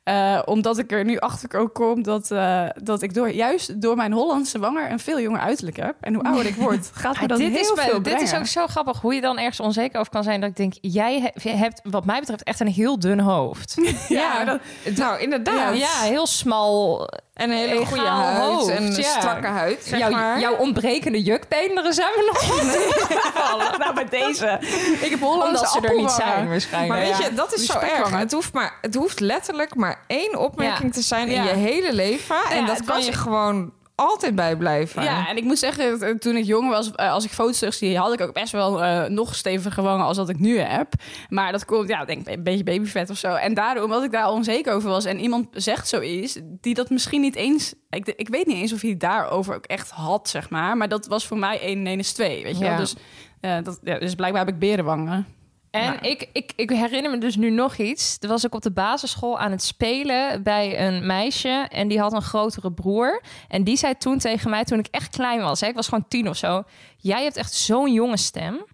[0.02, 3.96] Eh, omdat ik er nu achter ook kom dat, eh, dat ik door, juist door
[3.96, 5.94] mijn Hollandse wanger een veel jonger uiterlijk heb.
[6.00, 8.46] En hoe ouder ik word, gaat me dat dit, heel is, veel dit is ook
[8.46, 10.40] zo grappig hoe je dan ergens onzeker over kan zijn.
[10.40, 13.74] Dat ik denk, jij he- hebt wat mij betreft echt een heel dun hoofd.
[14.08, 14.60] Ja, dat,
[14.96, 15.76] Nou, inderdaad.
[15.76, 17.08] ja, heel smal.
[17.34, 19.02] En een hele goede huid hoofd, en een ja.
[19.20, 20.40] strakke huid, zeg Jouw, maar.
[20.40, 24.58] jouw ontbrekende jukbeenderen zijn we nog niet nou, bij deze.
[25.00, 26.48] Ik heb Hollandse Omdat ze er niet zijn appelwangen.
[26.50, 26.92] waarschijnlijk.
[26.92, 28.10] Maar weet Ja, je, dat is zo erg.
[28.18, 31.00] Het hoeft, maar, het hoeft letterlijk maar één opmerking Ja.
[31.00, 31.42] te zijn Ja.
[31.42, 32.36] in je hele leven.
[32.50, 35.02] En dat kan je gewoon altijd bijblijven.
[35.02, 37.98] Ja, en ik moet zeggen, eh, toen ik jong was, eh, als ik foto's terugzie,
[37.98, 40.92] had ik ook best wel eh, nog steviger wangen als dat ik nu heb.
[41.28, 43.34] Maar dat komt, ja, denk een beetje babyvet of zo.
[43.34, 47.20] En daardoor, omdat ik daar onzeker over was en iemand zegt zoiets, die dat misschien
[47.20, 50.76] niet eens, ik, ik weet niet eens of hij daarover ook echt had, zeg maar.
[50.76, 52.76] Maar dat was voor mij 1 en 1 is 2, weet je wel.
[52.76, 52.94] Dus,
[53.40, 55.26] dat, ja, dus blijkbaar heb ik berenwangen.
[55.70, 55.98] En Nou.
[55.98, 58.18] ik, ik, ik herinner me dus nu nog iets.
[58.18, 61.66] Toen was ik op de basisschool aan het spelen bij een meisje.
[61.70, 63.22] En die had een grotere broer.
[63.48, 65.60] En die zei toen tegen mij, toen ik echt klein was...
[65.60, 66.62] Hè, ik was gewoon tien of zo...
[67.02, 68.64] Jij hebt echt zo'n jonge stem.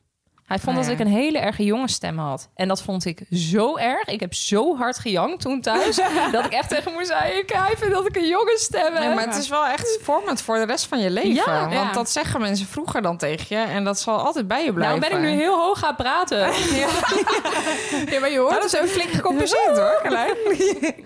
[0.46, 0.98] Hij vond Oh, dat ja.
[0.98, 2.48] ik een hele erge jonge stem had.
[2.54, 4.08] En dat vond ik zo erg.
[4.08, 5.96] Ik heb zo hard gejankt toen thuis...
[6.32, 7.38] dat ik echt tegen moest zeggen...
[7.38, 9.02] Ik hij vindt dat ik een jonge stem heb.
[9.02, 11.34] Ja, maar het is wel echt vormend voor de rest van je leven.
[11.34, 11.92] Ja, want ja.
[11.92, 13.64] dat zeggen mensen vroeger dan tegen je.
[13.64, 15.00] En dat zal altijd bij je blijven.
[15.00, 16.38] Nou ben ik nu heel hoog gaan praten.
[18.10, 20.36] Ja, maar je hoort Dat is ook flink gecompenseerd hoor, Carlijn.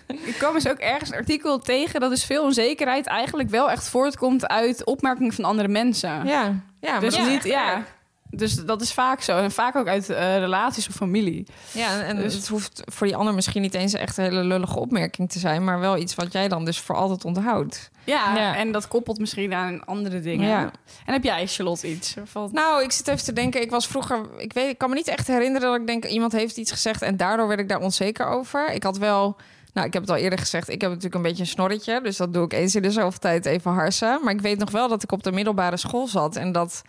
[0.07, 3.89] Ik kwam dus ook ergens een artikel tegen dat dus veel onzekerheid eigenlijk wel echt
[3.89, 6.27] voortkomt uit opmerkingen van andere mensen.
[6.27, 7.85] Ja, ja maar dus dat is niet, ja.
[8.31, 9.39] Dus dat is vaak zo.
[9.39, 11.47] En vaak ook uit eh, relaties of familie.
[11.73, 14.45] Ja, en- en Dus- het hoeft voor die ander misschien niet eens echt een hele
[14.45, 17.91] lullige opmerking te zijn, maar wel iets wat jij dan dus voor altijd onthoudt.
[18.05, 18.57] Ja, Ja.
[18.57, 20.49] en dat koppelt misschien aan andere dingen.
[20.49, 20.71] Ja.
[21.07, 22.15] En heb jij, Charlotte, iets?
[22.25, 22.53] Valt...
[22.53, 23.61] Nou, ik zit even te denken.
[23.63, 26.33] Ik was vroeger, ik weet, ik kan me niet echt herinneren dat ik denk iemand
[26.33, 28.73] heeft iets gezegd en daardoor werd ik daar onzeker over.
[28.73, 29.37] Ik had wel,
[29.73, 32.17] nou, ik heb het al eerder gezegd, ik heb natuurlijk een beetje een snorretje, dus
[32.17, 34.21] dat doe ik eens in de zoveel tijd even harsen.
[34.25, 36.83] Maar ik weet nog wel dat ik op de middelbare school zat en dat.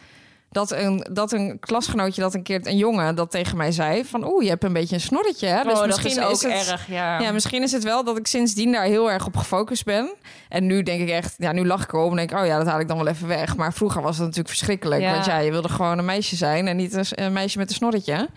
[0.52, 4.26] Dat een, dat een klasgenootje dat een keer, een jongen, dat tegen mij zei: van
[4.26, 5.48] oeh, je hebt een beetje een snorretje.
[5.48, 5.64] Hè?
[5.64, 7.20] Dus oh, dat misschien is ook is het, erg, ja.
[7.20, 10.14] Ja, misschien is het wel dat ik sindsdien daar heel erg op gefocust ben.
[10.50, 12.68] En nu denk ik echt, ja, nu lach ik erom en denk oh ja, dat
[12.68, 13.56] haal ik dan wel even weg.
[13.56, 15.02] Maar vroeger was het natuurlijk verschrikkelijk.
[15.02, 15.14] Ja.
[15.14, 17.76] Want ja, je wilde gewoon een meisje zijn en niet een, een meisje met een
[17.76, 18.30] snorretje.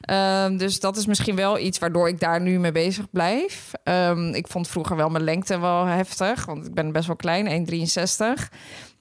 [0.00, 3.70] Ehm, dus dat is misschien wel iets waardoor ik daar nu mee bezig blijf.
[3.84, 7.46] Ehm, ik vond vroeger wel mijn lengte wel heftig, want ik ben best wel klein,
[7.46, 8.50] 1,63.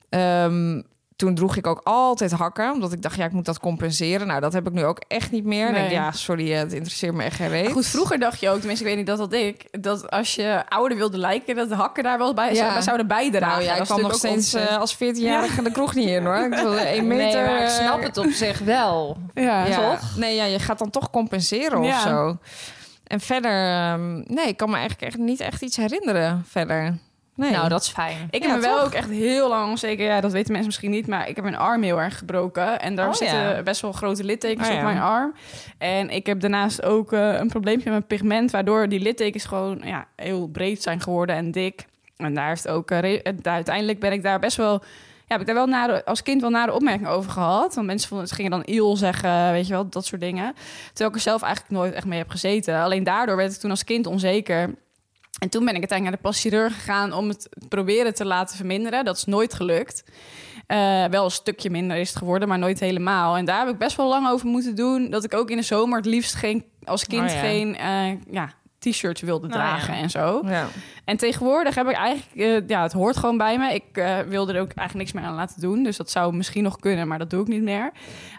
[0.09, 0.81] Ehm
[1.19, 4.27] toen droeg ik ook altijd hakken, omdat ik dacht, ja, ik moet dat compenseren.
[4.27, 5.73] Nou, dat heb ik nu ook echt niet meer.
[5.73, 7.71] Denk, ja, sorry, eh, het interesseert me echt geen reet.
[7.71, 10.63] Goed, vroeger dacht je ook, tenminste, ik weet niet dat dat ik, dat als je
[10.69, 12.81] ouder wilde lijken, dat de hakken daar wel bij, Ja.
[12.81, 13.63] zouden bijdragen.
[13.63, 16.37] Nou ja, ik kwam nog steeds eh, als 14-jarige de kroeg niet in hoor.
[16.37, 17.45] Ik één meter.
[17.45, 19.17] Nee, ik eh, snap het op zich wel.
[19.33, 19.65] ja.
[19.65, 19.99] ja.
[20.15, 22.37] Nee, ja, je gaat dan toch compenseren of zo.
[23.03, 26.97] En verder, ehm, nee, ik kan me eigenlijk echt niet echt iets herinneren verder.
[27.39, 27.51] Nee.
[27.51, 28.27] Nou, dat is fijn.
[28.29, 28.85] Ik Ja, heb me wel toch?
[28.85, 30.05] ook echt heel lang onzeker.
[30.05, 32.79] Ja, dat weten mensen misschien niet, maar ik heb mijn arm heel erg gebroken.
[32.79, 33.61] En daar Oh, zitten ja.
[33.63, 35.33] best wel grote littekens Oh, op mijn arm.
[35.77, 40.07] En ik heb daarnaast ook eh, een probleempje met pigment, waardoor die littekens gewoon ja,
[40.15, 41.85] heel breed zijn geworden en dik.
[42.17, 44.71] En daar heeft ook eh, eh, uiteindelijk ben ik daar best wel.
[44.73, 47.75] Ja, heb ik daar wel nare, als kind wel nare opmerkingen over gehad.
[47.75, 50.53] Want mensen vonden, ze gingen dan iel zeggen, weet je wel, dat soort dingen.
[50.87, 52.81] Terwijl ik er zelf eigenlijk nooit echt mee heb gezeten.
[52.81, 54.69] Alleen daardoor werd ik toen als kind onzeker.
[55.39, 58.57] En toen ben ik uiteindelijk naar de plastic chirurg gegaan om het proberen te laten
[58.57, 59.05] verminderen.
[59.05, 60.03] Dat is nooit gelukt.
[60.67, 63.37] Eh, wel een stukje minder is het geworden, maar nooit helemaal.
[63.37, 65.09] En daar heb ik best wel lang over moeten doen.
[65.09, 67.39] Dat ik ook in de zomer het liefst geen, als kind Oh ja.
[67.39, 70.01] geen eh, ja, t-shirts wilde Nou dragen ja.
[70.01, 70.41] en zo.
[70.45, 70.67] Ja.
[71.05, 73.73] En tegenwoordig heb ik eigenlijk, eh, ja, het hoort gewoon bij me.
[73.73, 75.83] Ik eh, wilde er ook eigenlijk niks meer aan laten doen.
[75.83, 77.91] Dus dat zou misschien nog kunnen, maar dat doe ik niet meer.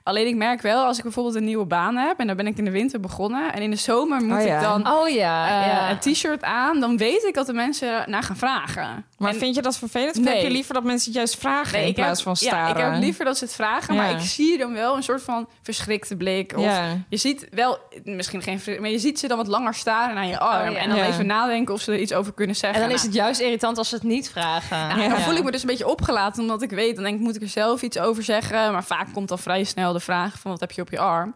[0.02, 2.18] Alleen ik merk wel, als ik bijvoorbeeld een nieuwe baan heb...
[2.18, 3.52] en dan ben ik in de winter begonnen...
[3.52, 4.54] en in de zomer moet Oh ja.
[4.56, 5.90] ik dan Oh ja, eh, ja.
[5.90, 6.80] een t-shirt aan...
[6.80, 9.04] dan weet ik dat de mensen naar gaan vragen.
[9.18, 10.18] Maar En- vind je dat vervelend?
[10.18, 10.42] Of heb Nee.
[10.42, 12.58] je liever dat mensen het juist vragen Nee, in ik plaats heb, van staren?
[12.78, 15.22] Ja, ik heb liever dat ze het vragen, maar ik zie dan wel een soort
[15.22, 16.52] van verschrikte blik.
[16.56, 16.84] Of Ja.
[17.08, 20.38] je ziet wel, misschien geen, maar je ziet ze dan wat langer staren naar je
[20.38, 20.68] arm.
[20.68, 20.78] Oh, ja.
[20.80, 21.06] En dan Ja.
[21.06, 22.82] even nadenken of ze er iets over kunnen zeggen.
[22.82, 24.88] En dan is Nou, het juist irritant als ze het niet vragen.
[24.96, 27.22] nou, dan voel ik me dus een beetje opgelaten, omdat ik weet, dan denk ik,
[27.22, 28.72] moet ik er zelf iets over zeggen.
[28.72, 31.34] Maar vaak komt dan vrij snel de vraag van, wat heb je op je arm?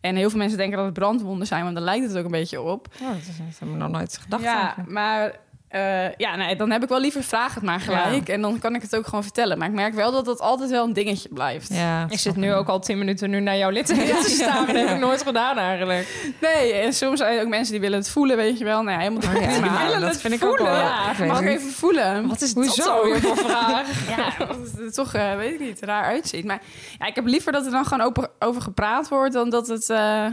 [0.00, 2.30] En heel veel mensen denken dat het brandwonden zijn, want daar lijkt het ook een
[2.30, 2.86] beetje op.
[3.02, 4.42] Oh, dat, is- dat heb ik nog nooit gedacht.
[4.42, 5.32] ja, maar
[5.76, 8.28] eh, ja, nee, dan heb ik wel liever vraag het maar gelijk.
[8.28, 9.58] En dan kan ik het ook gewoon vertellen.
[9.58, 11.74] Maar ik merk wel dat dat altijd wel een dingetje blijft.
[11.74, 14.66] Ja, Ik zit nu ook al tien minuten nu naar jouw litteken te staan.
[14.66, 16.34] Dat heb ik nooit gedaan eigenlijk.
[16.40, 18.82] Nee, en soms zijn er ook mensen die willen het voelen, weet je wel.
[18.82, 19.82] Nou ja, helemaal de Oh ja, prima.
[19.84, 20.74] willen dat het vind ik ook voelen.
[20.76, 22.28] wel Ja, mag ik even voelen?
[22.28, 22.74] Wat is Hoezo?
[22.76, 24.08] dat zo weer voor vraag?
[24.16, 26.44] Ja, dat het toch, eh, weet ik niet, raar uitziet.
[26.44, 26.60] Maar
[26.98, 29.32] ja, ik heb liever dat er dan gewoon open, over gepraat wordt...
[29.32, 29.90] dan dat het...
[29.90, 30.26] eh,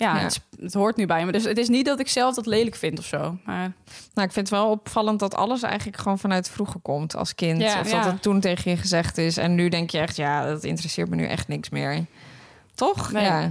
[0.00, 0.20] ja, Ja.
[0.22, 1.32] Het, is- het hoort nu bij me.
[1.32, 3.36] Dus het is niet dat ik zelf dat lelijk vind of zo.
[3.44, 3.72] Maar
[4.14, 7.60] Nou, ik vind het wel opvallend dat alles eigenlijk gewoon vanuit vroeger komt als kind.
[7.60, 7.80] Ja.
[7.80, 8.02] of Ja.
[8.02, 9.36] dat het toen tegen je gezegd is.
[9.36, 12.04] En nu denk je echt, ja, dat interesseert me nu echt niks meer.
[12.74, 13.12] Toch?
[13.12, 13.24] Nee.
[13.24, 13.42] Ja.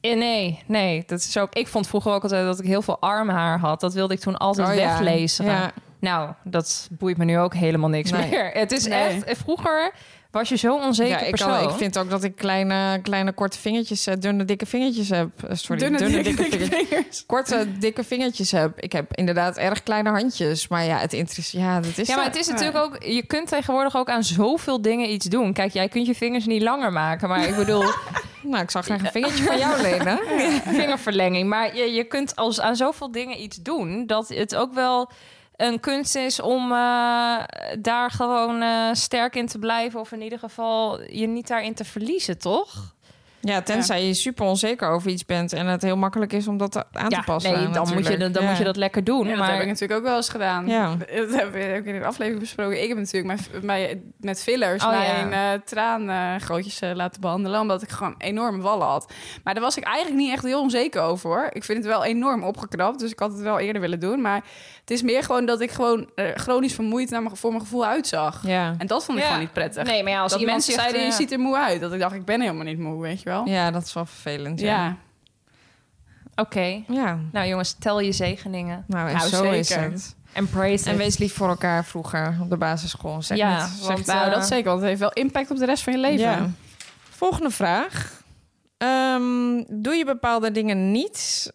[0.00, 1.02] Eh, Nee, nee.
[1.06, 3.80] Dat is ook, ik vond vroeger ook altijd dat ik heel veel armhaar had.
[3.80, 4.80] Dat wilde ik toen altijd Oh ja.
[4.86, 5.44] weglezen.
[5.44, 5.72] Ja.
[5.98, 8.28] Nou, dat boeit me nu ook helemaal niks Nee.
[8.30, 8.50] meer.
[8.52, 8.98] Het is Nee.
[9.24, 9.38] echt...
[9.38, 9.92] Vroeger
[10.36, 11.58] was je zo onzeker Ja, ik, persoon.
[11.60, 15.28] kan, ik vind ook dat ik kleine, kleine korte vingertjes, dunne, dikke vingertjes heb.
[15.48, 16.68] Eh, Sorry, dunne, dikke, vingertjes.
[16.88, 17.26] vingers.
[17.26, 18.80] Korte, dikke vingertjes heb.
[18.80, 20.68] Ik heb inderdaad erg kleine handjes.
[20.68, 21.62] Maar ja, het interesseert...
[21.62, 23.02] Ja, dat is Ja, maar het is natuurlijk ook...
[23.02, 25.52] Je kunt tegenwoordig ook aan zoveel dingen iets doen.
[25.52, 27.28] Kijk, jij kunt je vingers niet langer maken.
[27.28, 27.84] Maar ik bedoel,
[28.42, 30.18] Nou, ik zou graag een vingertje van jou lenen.
[30.80, 31.48] vingerverlenging.
[31.48, 34.06] Maar je, je kunt als aan zoveel dingen iets doen...
[34.06, 35.10] dat het ook wel
[35.56, 37.42] een kunst is om eh,
[37.78, 40.00] daar gewoon eh, sterk in te blijven...
[40.00, 42.94] of in ieder geval je niet daarin te verliezen, toch?
[43.46, 45.52] Ja, tenzij je super onzeker over iets bent...
[45.52, 47.52] en het heel makkelijk is om dat aan te passen.
[47.52, 48.48] nee, dan, moet je, dan Ja.
[48.48, 49.22] moet je dat lekker doen.
[49.24, 50.66] Ja, dat maar heb ik natuurlijk ook wel eens gedaan.
[50.66, 50.94] Ja.
[51.16, 52.82] Dat hebben we ook in de aflevering besproken.
[52.82, 55.24] Ik heb natuurlijk met, met, met fillers Oh, ja.
[55.24, 57.60] mijn eh traangrootjes eh, laten behandelen.
[57.60, 59.12] Omdat ik gewoon enorme wallen had.
[59.44, 61.30] Maar daar was ik eigenlijk niet echt heel onzeker over.
[61.30, 61.48] hoor.
[61.52, 62.98] Ik vind het wel enorm opgeknapt.
[62.98, 64.20] Dus ik had het wel eerder willen doen.
[64.20, 64.44] Maar
[64.80, 67.86] het is meer gewoon dat ik gewoon eh, chronisch vermoeid naar mijn, voor mijn gevoel
[67.86, 68.40] uitzag.
[68.46, 68.74] Ja.
[68.78, 69.28] En dat vond ik Ja.
[69.30, 69.84] gewoon niet prettig.
[69.84, 71.80] Nee, maar ja, als dat iemand mensen zegt, zeiden, je ziet er moe uit.
[71.80, 73.35] Dat ik dacht, ik ben helemaal niet moe, weet je wel.
[73.44, 74.60] Ja, dat is wel vervelend.
[74.60, 74.66] Ja.
[74.84, 74.96] Ja.
[76.34, 76.82] Oké.
[76.88, 77.18] ja.
[77.32, 78.84] Nou jongens, tel je zegeningen.
[78.86, 80.16] Nou, en Nou, zo is het.
[80.32, 83.22] Embrace En wees lief voor elkaar vroeger op de basisschool.
[83.22, 84.64] Zeg Ja, niet- zeg want, het, Nou, eh, dat zeker.
[84.64, 86.18] Want het heeft wel impact op de rest van je leven.
[86.20, 86.50] Ja.
[87.10, 88.22] Volgende vraag.
[88.76, 91.52] Ehm, doe je bepaalde dingen niet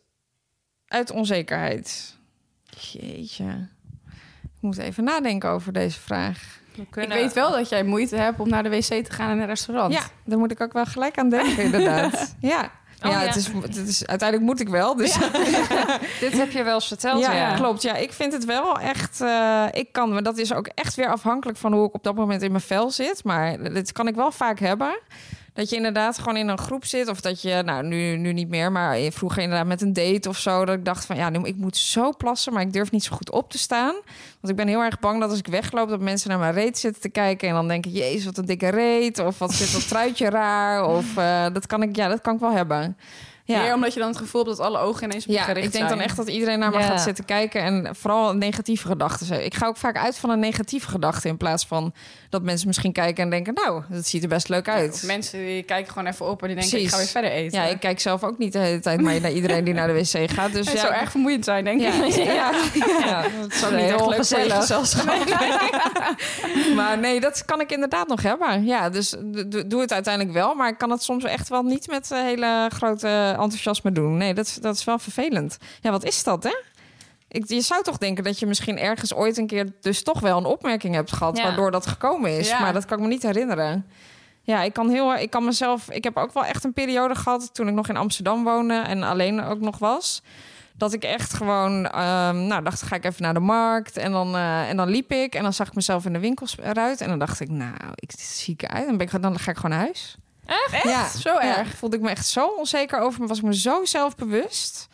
[0.87, 2.17] uit onzekerheid?
[2.91, 3.67] Jeetje.
[4.43, 6.59] Ik moet even nadenken over deze vraag.
[6.75, 9.45] Ik weet wel dat jij moeite hebt om naar de wc te gaan in een
[9.45, 9.93] restaurant.
[9.93, 12.35] Ja, daar moet ik ook wel gelijk aan denken, inderdaad.
[12.39, 12.71] Ja.
[13.05, 13.27] Oh, ja, ja.
[13.27, 14.95] Het is, het is, uiteindelijk moet ik wel.
[14.95, 15.17] Dus
[16.19, 17.21] Dit heb je wel eens verteld.
[17.21, 17.81] ja, Ja, klopt.
[17.81, 19.21] Ja, ik vind het wel echt.
[19.21, 22.15] eh, ik kan, maar dat is ook echt weer afhankelijk van hoe ik op dat
[22.15, 23.23] moment in mijn vel zit.
[23.23, 24.99] Maar dit kan ik wel vaak hebben.
[25.53, 27.07] Dat je inderdaad gewoon in een groep zit.
[27.07, 30.37] Of dat je, nou nu, nu niet meer, maar vroeger inderdaad met een date of
[30.37, 30.65] zo.
[30.65, 33.31] Dat ik dacht van ja, ik moet zo plassen, maar ik durf niet zo goed
[33.31, 33.93] op te staan.
[34.39, 36.77] Want ik ben heel erg bang dat als ik wegloop, dat mensen naar mijn reet
[36.77, 37.47] zitten te kijken.
[37.47, 39.19] En dan denken, jezus, wat een dikke reet.
[39.19, 40.85] Of wat zit dat truitje raar.
[40.85, 42.97] Of eh, dat kan ik, ja, dat kan ik wel hebben.
[43.45, 43.61] Ja.
[43.61, 45.65] Meer omdat je dan het gevoel hebt dat alle ogen ineens op je Ja, gericht
[45.65, 46.07] ik denk dan zijn.
[46.09, 46.85] echt dat iedereen naar me Ja.
[46.85, 49.25] gaat zitten kijken en vooral negatieve gedachten.
[49.25, 49.45] zijn.
[49.45, 51.93] Ik ga ook vaak uit van een negatieve gedachte in plaats van
[52.29, 55.03] dat mensen misschien kijken en denken, nou, dat ziet er best leuk uit.
[55.05, 56.87] mensen die kijken gewoon even op en die denken, Precies.
[56.87, 57.59] ik ga weer verder eten.
[57.61, 59.93] Ja, ik kijk zelf ook niet de hele tijd maar naar iedereen die naar de
[59.93, 60.51] wc gaat.
[60.53, 61.93] Dus het zou erg vermoeiend zijn, denk ik.
[62.15, 62.51] ja,
[62.99, 64.07] Ja, dat ook niet heel
[64.47, 65.05] leuk gezelschap.
[66.75, 68.65] maar nee, dat kan ik inderdaad nog hebben.
[68.65, 69.15] Ja, dus
[69.67, 70.55] doe het uiteindelijk wel.
[70.55, 74.17] Maar ik kan het soms echt wel niet met eh, hele grote enthousiasme doen.
[74.17, 75.57] Nee, dat, is- dat is wel vervelend.
[75.81, 76.55] Ja, wat is dat, hè?
[77.27, 80.37] Ik, je zou toch denken dat je misschien ergens ooit een keer dus toch wel
[80.37, 81.37] een opmerking hebt gehad...
[81.37, 81.43] Ja.
[81.43, 82.49] waardoor dat gekomen is.
[82.49, 82.59] Ja.
[82.59, 83.85] Maar dat kan ik me niet herinneren.
[84.43, 85.89] Ja, ik kan heel, ik kan mezelf.
[85.91, 89.03] Ik heb ook wel echt een periode gehad toen ik nog in Amsterdam woonde en
[89.03, 90.21] alleen ook nog was.
[90.73, 94.35] Dat ik echt gewoon, ehm, nou, dacht ga ik even naar de markt en dan,
[94.35, 97.09] eh, en dan liep ik en dan zag ik mezelf in de winkels eruit en
[97.09, 98.85] dan dacht ik, nou, ik zie ik uit.
[98.87, 100.15] Dan, ben ik, dan ga ik gewoon naar huis.
[100.73, 100.83] Echt?
[100.83, 101.75] Ja, Zo ja, erg?
[101.75, 104.87] voelde ik me echt zo onzeker over me, was ik me zo zelfbewust.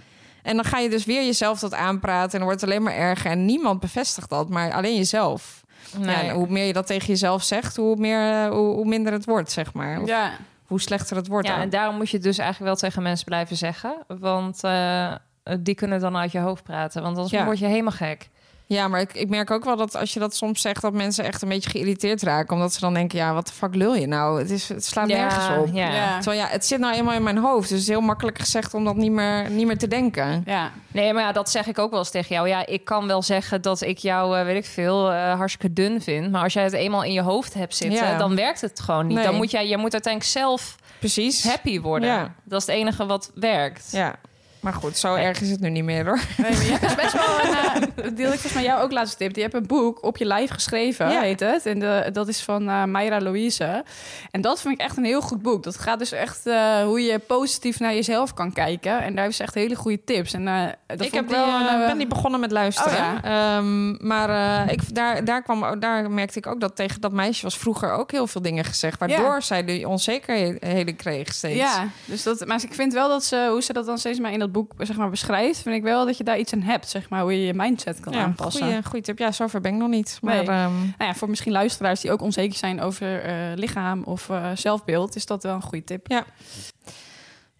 [0.43, 2.93] En dan ga je dus weer jezelf dat aanpraten en dan wordt het alleen maar
[2.93, 3.31] erger.
[3.31, 5.63] En niemand bevestigt dat, maar alleen jezelf.
[5.97, 6.15] Nee.
[6.15, 9.13] Ja, en hoe meer je dat tegen jezelf zegt, hoe, meer, eh, hoe, hoe minder
[9.13, 10.01] het wordt, zeg maar.
[10.01, 10.31] Of Ja.
[10.65, 11.47] hoe slechter het wordt.
[11.47, 11.61] Ja, ook.
[11.61, 13.95] en daarom moet je het dus eigenlijk wel tegen mensen blijven zeggen.
[14.07, 15.13] Want eh,
[15.59, 17.01] die kunnen dan uit je hoofd praten.
[17.01, 17.45] Want anders Ja.
[17.45, 18.29] word je helemaal gek.
[18.69, 21.25] Ja, maar ik, ik merk ook wel dat als je dat soms zegt, dat mensen
[21.25, 22.55] echt een beetje geïrriteerd raken.
[22.55, 24.39] Omdat ze dan denken, ja, wat de fuck lul je nou?
[24.39, 25.69] Het, is, het slaat nergens op.
[25.75, 25.93] Ja.
[25.93, 26.15] Ja.
[26.19, 27.61] Terwijl ja, het zit nou eenmaal in mijn hoofd.
[27.61, 30.43] Dus het is heel makkelijk gezegd om dat niet meer, niet meer te denken.
[30.45, 30.71] Ja.
[30.87, 32.47] Nee, maar ja, dat zeg ik ook wel eens tegen jou.
[32.47, 36.01] Ja, ik kan wel zeggen dat ik jou, eh, weet ik veel, eh, hartstikke dun
[36.01, 36.31] vind.
[36.31, 38.17] Maar als jij het eenmaal in je hoofd hebt zitten, Ja.
[38.17, 39.15] dan werkt het gewoon niet.
[39.17, 39.25] Nee.
[39.25, 41.43] Dan moet jij, je moet uiteindelijk zelf Precies.
[41.43, 42.09] happy worden.
[42.09, 42.33] Ja.
[42.43, 43.87] Dat is het enige wat werkt.
[43.91, 44.15] Ja.
[44.59, 46.19] Maar goed, zo erg is het nu niet meer hoor.
[46.37, 47.55] Nee, maar je hebt dus best wel een...
[47.55, 49.35] eh, dat deel ik volgens mij jou ook laatst tip.
[49.35, 51.21] Je hebt een boek op je lijf geschreven, Ja.
[51.21, 51.65] heet het.
[51.65, 53.83] En de, dat is van eh Mayra Louise.
[54.31, 55.63] En dat vind ik echt een heel goed boek.
[55.63, 59.01] Dat gaat dus echt eh, hoe je positief naar jezelf kan kijken.
[59.01, 60.33] En daar heeft ze echt hele goede tips.
[60.33, 62.93] En eh, dat ik vond heb wel die, ben die begonnen met luisteren.
[62.97, 64.29] Oh, Ehm, maar
[64.65, 67.91] eh, ik, daar, daar, kwam, daar merkte ik ook dat tegen dat meisje was vroeger
[67.91, 68.99] ook heel veel dingen gezegd.
[68.99, 71.55] Waardoor zij de onzekerheden kreeg steeds.
[71.55, 74.31] Ja, dus dat, maar ik vind wel dat ze, hoe ze dat dan steeds maar
[74.31, 76.89] in dat boek zeg maar, beschrijft, vind ik wel dat je daar iets aan hebt,
[76.89, 78.83] zeg maar, hoe je je mindset kan ja aanpassen.
[78.83, 79.17] goeie tip.
[79.19, 80.19] Ja, zover ben ik nog niet.
[80.21, 80.43] Maar Nee.
[80.47, 84.51] ehm, Nou ja, voor misschien luisteraars die ook onzeker zijn over eh, lichaam of eh,
[84.55, 86.07] zelfbeeld, is dat wel een goede tip.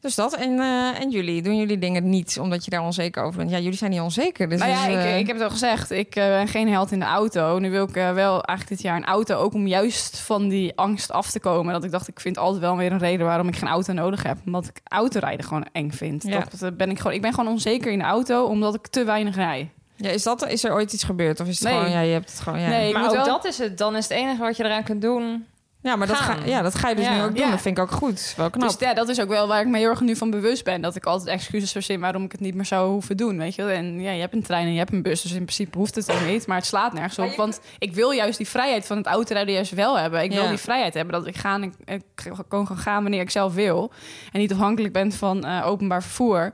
[0.08, 0.36] Dus dat.
[0.36, 3.50] En, eh, en jullie, doen jullie dingen niet omdat je daar onzeker over bent?
[3.50, 4.50] Ja, jullie zijn niet onzeker.
[4.50, 6.70] Dus nou ja, dus, ik, eh, ik heb het al gezegd, ik eh, ben geen
[6.70, 7.60] held in de auto.
[7.60, 11.12] Nu wil ik wel eigenlijk dit jaar een auto, ook om juist van die angst
[11.12, 11.74] af te komen.
[11.74, 14.24] Dat ik dacht, ik vind altijd wel weer een reden waarom ik geen auto nodig
[14.24, 14.38] heb.
[14.46, 16.24] Omdat ik autorijden gewoon eng vind.
[16.24, 16.44] Ja.
[16.60, 19.36] Dat, ben ik, gewoon, ik ben gewoon onzeker in de auto, omdat ik te weinig
[19.36, 19.70] rij.
[19.96, 21.40] ja, is, dat, is er ooit iets gebeurd?
[21.40, 21.78] Of is het Nee.
[21.78, 22.60] gewoon, ja, je hebt het gewoon...
[22.60, 23.78] Ja, Nee, maar ook wel- dat is het.
[23.78, 25.46] Dan is het enige wat je eraan kunt doen.
[25.88, 26.48] Ja maar dat ga, Gaan.
[26.48, 27.16] ja, dat ga je dus Ja.
[27.16, 27.46] nu ook doen.
[27.46, 27.52] Ja.
[27.52, 28.34] Dat vind ik ook goed.
[28.38, 28.70] Wel knap.
[28.70, 30.82] Dus ja, dat is ook wel waar ik me heel erg nu van bewust ben.
[30.82, 33.38] Dat ik altijd excuses verzin waarom ik het niet meer zou hoeven doen.
[33.38, 33.64] Weet je?
[33.64, 35.22] En ja, je hebt een trein en je hebt een bus.
[35.22, 36.48] Dus in principe hoeft het ook niet.
[36.48, 37.36] Maar het slaat nergens op.
[37.36, 40.24] Want ik wil juist die vrijheid van het autorijden juist wel hebben.
[40.24, 41.14] Ik wil die vrijheid hebben.
[41.14, 43.92] Dat ik, ga, ik, ik gewoon kan gaan wanneer ik zelf wil.
[44.32, 46.54] En niet afhankelijk ben van eh, openbaar vervoer.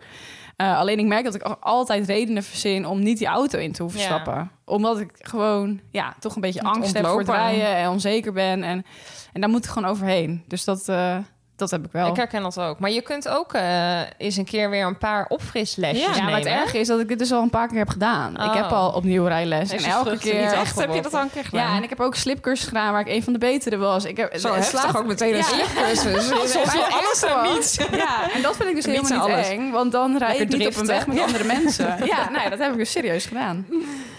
[0.55, 3.71] Eh, alleen ik merk dat ik al- altijd redenen verzin om niet die auto in
[3.71, 4.05] te hoeven Ja.
[4.05, 4.51] stappen.
[4.65, 8.63] Omdat ik gewoon ja, toch een beetje angst heb voor het rijden en onzeker ben.
[8.63, 8.85] En,
[9.33, 10.43] en daar moet ik gewoon overheen.
[10.47, 11.17] Dus dat, eh,
[11.55, 12.07] dat heb ik wel.
[12.07, 12.79] Ik herken dat ook.
[12.79, 16.25] Maar je kunt ook eh, eens een keer weer een paar opfrislesjes Ja, nemen.
[16.25, 18.39] maar het erge is dat ik dit dus al een paar keer heb gedaan.
[18.39, 18.45] Oh.
[18.45, 19.71] Ik heb al opnieuw rijles.
[19.71, 20.33] Heeft en elke keer...
[20.33, 21.03] niet Echt, heb je afgeworpen.
[21.03, 21.69] dat al een keer gedaan?
[21.69, 24.05] Ja, en ik heb ook slipcursus gedaan waar ik een van de betere was.
[24.05, 25.43] Ik heb, Zo heftig slaat- ook meteen een Ja.
[25.43, 26.27] slipcursus.
[26.73, 27.75] Je alles en niets.
[27.91, 29.49] Ja, en dat vind ik dus Niets helemaal niet alles.
[29.49, 29.71] eng.
[29.71, 31.97] Want dan rijd ik niet op een weg met andere mensen.
[32.05, 33.65] Ja, nee, dat heb ik dus serieus gedaan.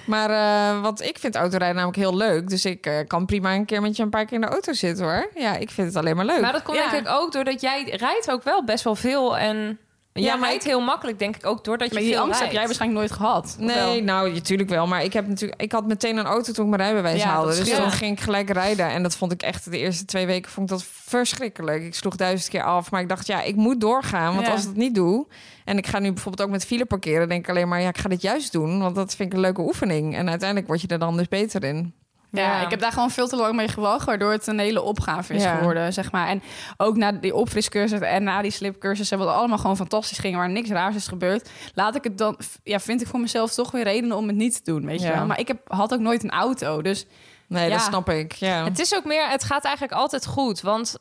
[0.07, 2.49] Maar eh, wat ik vind autorijden namelijk heel leuk.
[2.49, 4.73] Dus ik eh, kan prima een keer met je een paar keer in de auto
[4.73, 5.31] zitten hoor.
[5.35, 6.41] Ja, ik vind het alleen maar leuk.
[6.41, 6.91] Maar dat komt Ja.
[6.91, 9.37] denk ik ook doordat jij rijdt ook wel best wel veel.
[9.39, 9.79] En
[10.13, 12.23] Ja, jij maar rijdt ik- heel makkelijk, denk ik ook, doordat je Maar die veel
[12.23, 13.57] angst heb jij waarschijnlijk nooit gehad.
[13.59, 14.01] Nee, wel?
[14.03, 14.87] nou, natuurlijk wel.
[14.87, 17.57] Maar ik, heb natuurlijk, ik had meteen een auto toen ik mijn rijbewijs Ja, haalde.
[17.57, 18.89] Dus toen ging ik gelijk rijden.
[18.89, 21.83] En dat vond ik echt de eerste twee weken vond ik dat verschrikkelijk.
[21.83, 22.91] Ik sloeg duizend keer af.
[22.91, 24.35] Maar ik dacht, ja, ik moet doorgaan.
[24.35, 24.53] Want Ja.
[24.53, 25.27] als ik het niet doe...
[25.65, 27.29] En ik ga nu bijvoorbeeld ook met file parkeren...
[27.29, 28.81] denk ik alleen maar, ja, ik ga dit juist doen.
[28.81, 30.17] Want dat vind ik een leuke oefening.
[30.17, 31.95] En uiteindelijk word je er dan dus beter in.
[32.31, 32.65] Ja, Ja.
[32.65, 35.43] ik heb daar gewoon veel te lang mee gewacht, waardoor het een hele opgave is
[35.43, 35.57] Ja.
[35.57, 36.29] geworden, zeg maar.
[36.29, 36.43] En
[36.77, 40.69] ook na die opfriscursus en na die slipcursussen, wat allemaal gewoon fantastisch ging, waar niks
[40.71, 44.17] raars is gebeurd, laat ik het dan, ja, vind ik voor mezelf toch weer redenen
[44.17, 45.27] om het niet te doen, weet je wel.
[45.27, 47.07] Maar ik heb, had ook nooit een auto, dus
[47.49, 47.77] Nee, Ja.
[47.77, 48.33] dat snap ik.
[48.33, 48.65] Ja.
[48.65, 50.61] Het is ook meer, het gaat eigenlijk altijd goed.
[50.61, 50.97] Want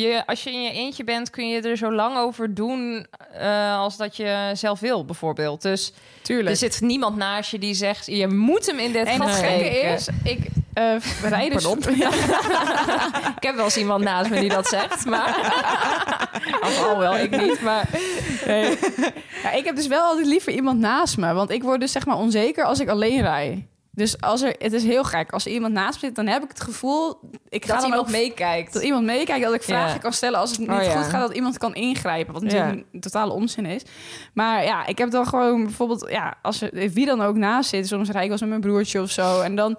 [0.00, 3.78] je, als je in je eentje bent, kun je er zo lang over doen eh,
[3.78, 5.62] als dat je zelf wil, bijvoorbeeld.
[5.62, 5.92] Dus
[6.22, 6.48] tuurlijk.
[6.48, 9.36] er zit niemand naast je die zegt, je moet hem in dit en gat het
[9.36, 9.94] gekke steken.
[9.94, 10.38] is, ik
[10.72, 11.64] eh rijd dus...
[13.36, 15.28] Ik heb wel eens iemand naast me die dat zegt, maar...
[16.66, 17.88] of al wel, ik niet, maar...
[19.42, 21.32] Ja, ik heb dus wel altijd liever iemand naast me.
[21.32, 23.66] Want ik word dus zeg maar onzeker als ik alleen rij.
[23.94, 25.32] Dus als er, het is heel gek.
[25.32, 27.18] Als er iemand naast me zit, dan heb ik het gevoel...
[27.48, 28.72] Ik ga Dat dan iemand ook meekijkt.
[28.72, 29.98] Dat iemand meekijkt, dat ik vragen Ja.
[29.98, 30.90] kan stellen als het niet Oh, ja.
[31.02, 32.32] goed gaat, dat iemand kan ingrijpen.
[32.32, 33.82] Wat natuurlijk een totale onzin is.
[34.32, 37.86] Maar ja, ik heb dan gewoon bijvoorbeeld, ja, als er wie dan ook naast zit,
[37.86, 39.40] soms rijd ik eens met mijn broertje of zo.
[39.40, 39.76] En dan,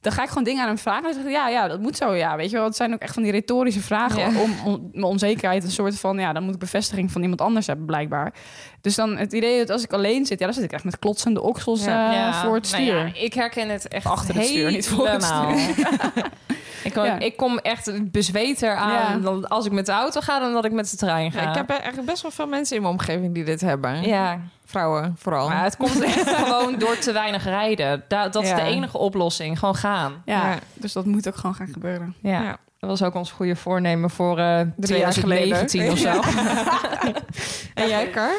[0.00, 1.04] dan ga ik gewoon dingen aan hem vragen.
[1.04, 2.36] En dan zeg ik, ja, ja, dat moet zo, ja.
[2.36, 4.40] Weet je wel, het zijn ook echt van die retorische vragen Ja.
[4.40, 7.66] om, om mijn onzekerheid een soort van, ja, dan moet ik bevestiging van iemand anders
[7.66, 8.32] hebben, blijkbaar.
[8.80, 10.98] Dus dan het idee dat als ik alleen zit, ja, dan zit ik echt met
[10.98, 12.28] klotsende oksels Ja.
[12.28, 12.96] eh, voor het nou stuur.
[13.06, 15.58] ja, ik herken het echt Achter het stuur, niet voor het helemaal.
[16.84, 17.18] ik, kom, Ja.
[17.18, 19.16] ik kom echt bezweter aan Ja.
[19.22, 21.42] dan als ik met de auto ga dan dat ik met de trein ga.
[21.42, 24.02] Ja, ik heb eigenlijk best wel veel mensen in mijn omgeving die dit hebben.
[24.02, 25.48] ja, Vrouwen vooral.
[25.48, 28.04] maar het komt echt gewoon door te weinig rijden.
[28.08, 29.58] Da- dat is de enige oplossing.
[29.58, 30.22] Gewoon gaan.
[30.24, 30.58] ja, Ja.
[30.74, 32.14] dus dat moet ook gewoon gaan gebeuren.
[32.22, 32.42] Ja.
[32.42, 32.56] Ja.
[32.78, 35.66] Dat was ook ons goede voornemen voor eh Drie jaar geleden.
[35.66, 36.20] 2019 of zo.
[37.82, 38.30] En jij, Kar?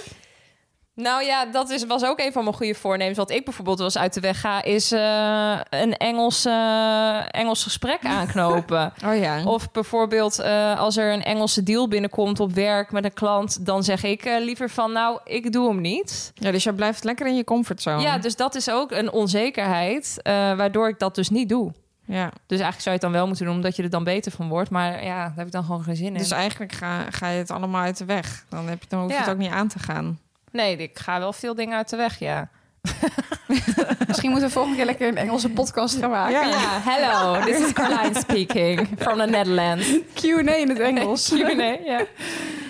[1.02, 3.18] Nou ja, dat is, was ook een van mijn goede voornemens.
[3.18, 8.06] Wat ik bijvoorbeeld eens uit de weg ga, is eh, een Engels, eh, Engels gesprek
[8.18, 8.94] aanknopen.
[9.06, 9.44] Oh ja.
[9.44, 13.84] Of bijvoorbeeld eh, als er een Engelse deal binnenkomt op werk met een klant, dan
[13.84, 16.32] zeg ik liever van nou, ik doe hem niet.
[16.36, 18.02] ja, dus jij blijft lekker in je comfortzone.
[18.02, 21.72] Ja, dus dat is ook een onzekerheid, waardoor ik dat dus niet doe.
[22.06, 22.26] ja.
[22.48, 24.50] Dus eigenlijk zou je het dan wel moeten doen, omdat je er dan beter van
[24.50, 24.70] wordt.
[24.70, 26.14] Maar ja, daar heb ik dan gewoon geen zin in.
[26.18, 28.46] Dus eigenlijk ga, ga je het allemaal uit de weg.
[28.50, 29.22] Dan, heb je, dan hoef je Ja.
[29.22, 30.20] het ook niet aan te gaan.
[30.52, 32.50] Nee, ik ga wel veel dingen uit de weg, ja.
[34.08, 36.50] Misschien moeten we volgende keer lekker een Engelse podcast gaan maken.
[36.50, 39.90] Ja, hello, this is Carlijn speaking from the Netherlands.
[40.14, 41.30] Q&A in het Engels.
[41.56, 42.06] nee, ja.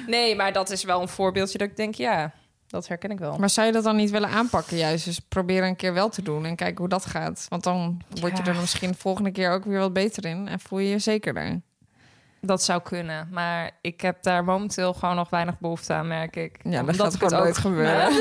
[0.07, 2.31] nee, maar dat is wel een voorbeeldje dat ik denk, ja,
[2.67, 3.37] dat herken ik wel.
[3.37, 5.05] Maar zou je dat dan niet willen aanpakken juist?
[5.05, 7.45] Dus proberen een keer wel te doen en kijken hoe dat gaat.
[7.49, 8.49] Want dan word je Ja.
[8.49, 10.47] er misschien de volgende keer ook weer wat beter in.
[10.47, 11.61] En voel je je zekerder.
[12.41, 16.57] Dat zou kunnen, maar ik heb daar momenteel gewoon nog weinig behoefte aan, merk ik.
[16.63, 18.11] Ja, dat gaat gewoon het nooit gebeuren.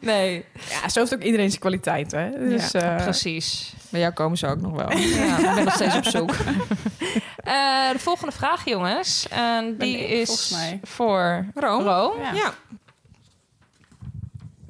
[0.00, 2.30] Nee, Ja, zo heeft ook iedereen zijn kwaliteit, hè?
[2.48, 3.74] Dus, Ja, eh, precies.
[3.90, 4.98] Bij jou komen ze ook nog wel.
[4.98, 6.34] Ja, ik ben nog steeds op zoek.
[7.42, 9.28] Eh, de volgende vraag, jongens.
[9.28, 10.80] En die ik, is volgens mij.
[10.82, 11.84] voor Rome?
[11.84, 12.22] Rome.
[12.22, 12.32] Ja.
[12.32, 12.54] Ja.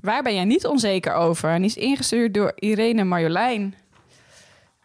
[0.00, 1.50] Waar ben jij niet onzeker over?
[1.50, 3.74] En die is ingestuurd door Irene Marjolein.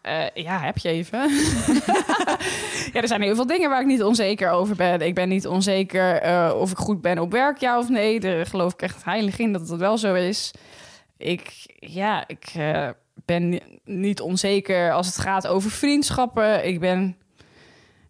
[0.07, 1.19] Eh, ja, heb je even.
[2.93, 5.01] ja, er zijn heel veel dingen waar ik niet onzeker over ben.
[5.01, 8.19] Ik ben niet onzeker eh, of ik goed ben op werk, ja of nee.
[8.19, 10.51] Daar geloof ik echt heilig in dat dat wel zo is.
[11.17, 12.89] Ik, ja, ik eh,
[13.25, 16.67] ben ni- niet onzeker als het gaat over vriendschappen.
[16.67, 17.17] Ik ben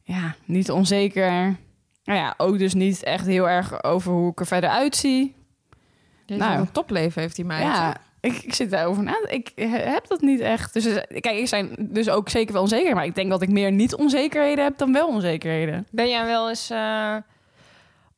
[0.04, 1.56] ja, niet onzeker.
[2.04, 5.36] Nou ja, ook dus niet echt heel erg over hoe ik er verder uitzie.
[6.26, 6.40] Nou.
[6.40, 6.60] nou.
[6.60, 7.64] een topleven heeft die meid.
[7.64, 9.20] Ja, ik, ik zit daarover na.
[9.28, 10.74] Ik he- heb dat niet echt.
[10.74, 12.96] Dus eh, kijk, ik zijn dus ook zeker wel onzeker.
[12.96, 15.88] Maar ik denk dat ik meer niet onzekerheden heb dan wel onzekerheden.
[15.92, 17.16] Ben jij wel eens eh,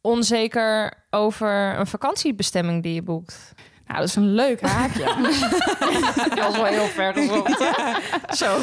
[0.01, 3.53] onzeker over een vakantiebestemming die je boekt?
[3.89, 5.03] Nou, dat is een leuk haakje.
[6.35, 7.57] Dat was wel heel ver gezocht.
[8.29, 8.57] Zo.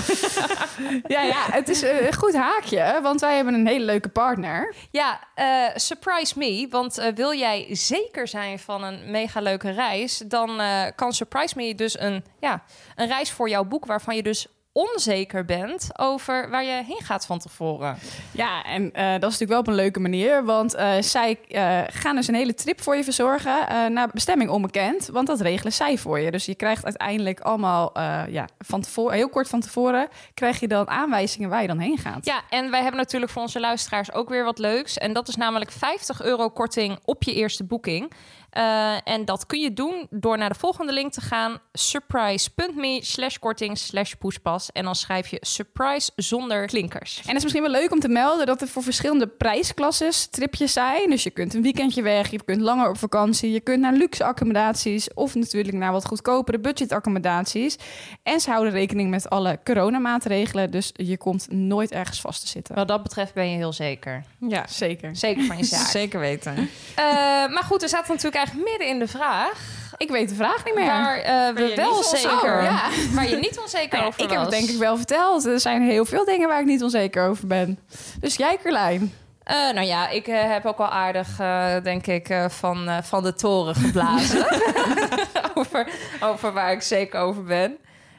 [1.07, 2.99] ja, ja, het is een goed haakje.
[3.03, 4.75] Want wij hebben een hele leuke partner.
[4.91, 6.67] Ja, eh, surprise me.
[6.71, 10.19] Want eh, wil jij zeker zijn van een mega leuke reis...
[10.19, 12.63] dan eh, kan Surprise Me dus een, ja,
[12.95, 13.89] een reis voor jou boeken...
[13.89, 14.47] waarvan je dus
[14.77, 17.99] onzeker bent over waar je heen gaat van tevoren.
[18.31, 20.45] Ja, en eh, dat is natuurlijk wel op een leuke manier.
[20.45, 25.09] Want eh, zij eh, gaan dus een hele trip voor je verzorgen naar bestemming onbekend.
[25.13, 26.31] Want dat regelen zij voor je.
[26.31, 27.93] Dus je krijgt uiteindelijk allemaal
[28.29, 31.99] ja, van tevoren, heel kort van tevoren, krijg je dan aanwijzingen waar je dan heen
[31.99, 32.25] gaat.
[32.25, 34.99] Ja, en wij hebben natuurlijk voor onze luisteraars ook weer wat leuks.
[34.99, 38.13] En dat is namelijk 50 euro korting op je eerste boeking.
[38.57, 41.59] Eh, en dat kun je doen door naar de volgende link te gaan.
[41.73, 44.73] surprise.me slash korting slash poespas.
[44.73, 47.17] En dan schrijf je surprise zonder klinkers.
[47.17, 50.73] En het is misschien wel leuk om te melden dat er voor verschillende prijsklasses tripjes
[50.73, 51.11] zijn.
[51.11, 54.25] Dus je kunt een weekendje weg, je kunt langer op vakantie, je kunt naar luxe
[54.25, 57.77] accommodaties of natuurlijk naar wat goedkopere budgetaccommodaties.
[58.23, 62.75] En ze houden rekening met alle coronamaatregelen, dus je komt nooit ergens vast te zitten.
[62.75, 64.25] Wat dat betreft ben je heel zeker.
[64.39, 65.17] Ja, Zeker.
[65.17, 65.87] Zeker van je zaak.
[66.01, 66.57] zeker weten.
[66.57, 67.05] Eh,
[67.49, 69.75] maar goed, er staat natuurlijk midden in de vraag.
[69.97, 70.87] Ik weet de vraag niet meer.
[70.87, 72.57] Waar eh, we je wel niet onzeker- zeker...
[72.57, 72.89] Oh, ja.
[73.15, 75.45] Waar je niet onzeker over ik heb het denk ik wel verteld.
[75.45, 77.79] Er zijn heel veel dingen waar ik niet onzeker over ben.
[78.21, 79.15] Dus jij, Carlijn.
[79.43, 81.37] Eh, nou ja, ik eh, heb ook wel aardig,
[81.83, 84.47] denk ik, eh, van, eh, van de toren geblazen.
[85.55, 85.89] over,
[86.21, 87.77] over waar ik zeker over ben.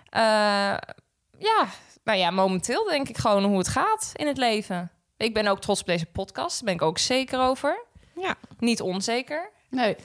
[0.10, 0.22] Eh,
[1.40, 1.66] ja,
[2.04, 4.92] nou ja, momenteel denk ik gewoon hoe het gaat in het leven.
[5.18, 6.56] Ik ben ook trots op deze podcast.
[6.56, 7.86] Daar ben ik ook zeker over.
[8.16, 8.36] Ja.
[8.60, 9.50] Niet onzeker.
[9.70, 9.96] Nee.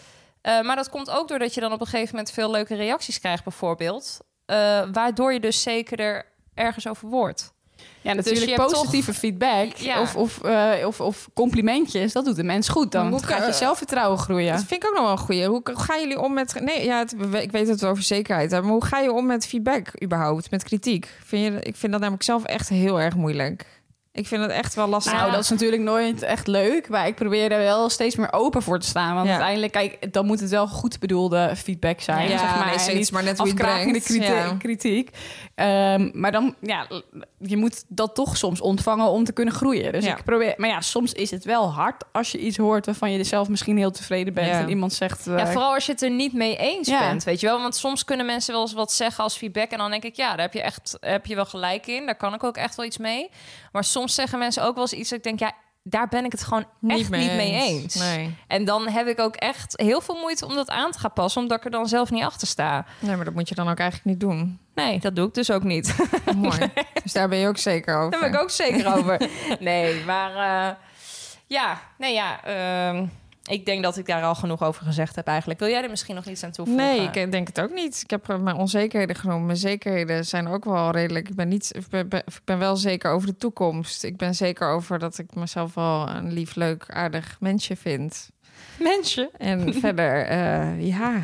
[0.43, 3.21] Eh, maar dat komt ook doordat je dan op een gegeven moment veel leuke reacties
[3.21, 4.19] krijgt, bijvoorbeeld.
[4.47, 6.25] Eh, waardoor je dus zekerder
[6.55, 7.53] ergens over wordt.
[8.01, 10.01] Ja, natuurlijk je hebt positieve feedback Ja.
[10.01, 12.13] of, of, eh, of, of complimentjes.
[12.13, 12.93] Dat doet de mens goed.
[12.93, 14.53] Dan hoe gaat je zelfvertrouwen groeien.
[14.53, 15.47] Dat vind ik ook nog wel een goeie.
[15.47, 16.61] Hoe gaan jullie om met...
[16.61, 18.51] Nee, ja, het, ik weet het over zekerheid.
[18.51, 20.51] Maar hoe ga je om met feedback überhaupt?
[20.51, 21.09] Met kritiek?
[21.25, 23.82] Vind je, ik vind dat namelijk zelf echt heel erg moeilijk.
[24.15, 25.13] Ik vind het echt wel lastig.
[25.13, 26.89] Nou, dat is natuurlijk nooit echt leuk.
[26.89, 29.15] Maar ik probeer er wel steeds meer open voor te staan.
[29.15, 29.33] Want Ja.
[29.33, 32.29] uiteindelijk, kijk, dan moet het wel goed bedoelde feedback zijn.
[32.29, 32.65] Ja, zeg maar.
[32.65, 34.07] nee, En steeds, niet maar net hoe je het afkrakende brengt.
[34.07, 34.55] kriti- Ja.
[34.59, 35.11] kritiek.
[35.55, 36.87] Ehm, maar dan, ja,
[37.39, 39.93] je moet dat toch soms ontvangen om te kunnen groeien.
[39.93, 40.17] Dus Ja.
[40.17, 43.25] ik probeer, maar ja, soms is het wel hard als je iets hoort waarvan je
[43.25, 44.47] zelf misschien heel tevreden bent.
[44.47, 44.59] Ja.
[44.61, 45.27] En iemand zegt.
[45.27, 46.99] eh, Ja, vooral als je het er niet mee eens Ja.
[46.99, 47.61] bent, weet je wel.
[47.61, 49.71] Want soms kunnen mensen wel eens wat zeggen als feedback.
[49.71, 52.07] En dan denk ik, ja, daar heb je, echt, heb je wel gelijk in.
[52.07, 53.31] Daar kan ik ook echt wel iets mee.
[53.73, 56.33] Maar soms zeggen mensen ook wel eens iets dat ik denk, ja, daar ben ik
[56.33, 57.95] het gewoon echt niet mee eens.
[57.95, 58.35] Nee.
[58.47, 61.43] En dan heb ik ook echt heel veel moeite om dat aan te gaan passen,
[61.43, 62.85] omdat ik er dan zelf niet achter sta.
[62.99, 64.59] nee, maar dat moet je dan ook eigenlijk niet doen.
[64.75, 65.97] Nee, dat doe ik dus ook niet.
[66.37, 66.73] Mooi.
[67.03, 68.11] Dus daar ben je ook zeker over.
[68.11, 69.29] Daar ben ik ook zeker over.
[69.61, 70.75] Nee, maar eh,
[71.47, 72.45] ja, nee ja.
[72.45, 73.07] ehm,
[73.43, 75.61] Ik denk dat ik daar al genoeg over gezegd heb eigenlijk.
[75.61, 76.85] Wil jij er misschien nog iets aan toevoegen?
[76.87, 78.01] Nee, ik denk het ook niet.
[78.03, 79.45] Ik heb eh, mijn onzekerheden genoemd.
[79.47, 81.29] Mijn zekerheden zijn ook wel redelijk.
[81.29, 84.05] Ik ben, niet, ik ben, ben- ik ben wel zeker over de toekomst.
[84.05, 88.31] Ik ben zeker over dat ik mezelf wel een lief, leuk, aardig mensje vind.
[88.79, 89.31] Mensen.
[89.39, 91.23] En verder, eh, ja,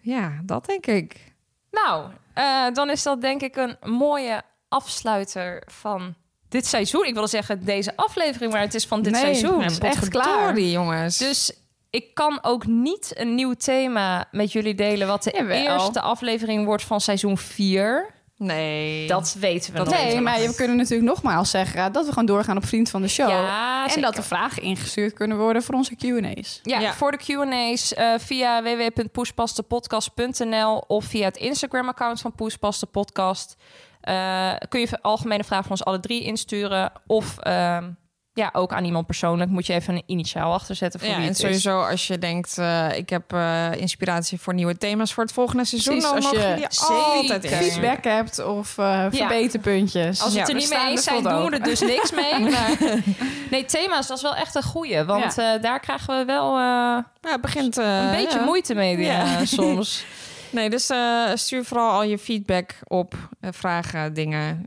[0.00, 1.34] ja, dat denk ik.
[1.70, 6.14] Nou, eh, dan is dat denk ik een mooie afsluiter van
[6.56, 7.04] dit seizoen.
[7.04, 9.62] Ik wilde zeggen deze aflevering, maar het is van dit Nee, seizoen.
[9.62, 10.58] het is echt klaar.
[10.58, 11.18] jongens.
[11.18, 11.52] Dus
[11.90, 15.06] ik kan ook niet een nieuw thema met jullie delen...
[15.06, 15.56] wat de Jawel.
[15.56, 18.14] eerste aflevering wordt van seizoen 4.
[18.36, 19.06] nee.
[19.08, 22.26] Dat weten we Dat nog Nee, maar we kunnen natuurlijk nogmaals zeggen dat we gewoon
[22.26, 23.28] doorgaan op Vriend van de Show.
[23.28, 24.02] Ja, en zeker.
[24.04, 26.60] dat er vragen ingestuurd kunnen worden voor onze Q&A's.
[26.62, 26.92] Ja, Ja.
[26.92, 33.56] voor de Q&A's eh, via www.poespastepodcast.nl of via het Instagram-account van Poespas de Podcast.
[34.06, 36.92] Eh, kun je algemene vragen van ons alle drie insturen.
[37.06, 37.84] Of ehm,
[38.32, 39.50] ja, ook aan iemand persoonlijk.
[39.50, 41.44] Moet je even een initiaal achterzetten voor Ja, wie en het is.
[41.44, 45.64] sowieso als je denkt, eh, ik heb eh, inspiratie voor nieuwe thema's voor het volgende
[45.64, 50.22] seizoen, Precies, dan als mogen je altijd feedback hebt of eh, verbeterpuntjes.
[50.22, 52.38] Als we het Ja, er niet mee eens zijn, doen we er dus niks mee.
[52.50, 52.70] Maar...
[53.50, 55.04] Nee, thema's, dat is wel echt een goeie.
[55.04, 58.44] Want eh, daar krijgen we wel eh, Ja, het begint eh, een beetje ja.
[58.44, 59.44] moeite mee Ja.
[59.44, 60.04] soms.
[60.50, 64.66] Nee, dus eh, stuur vooral al je feedback op, eh, vragen, dingen,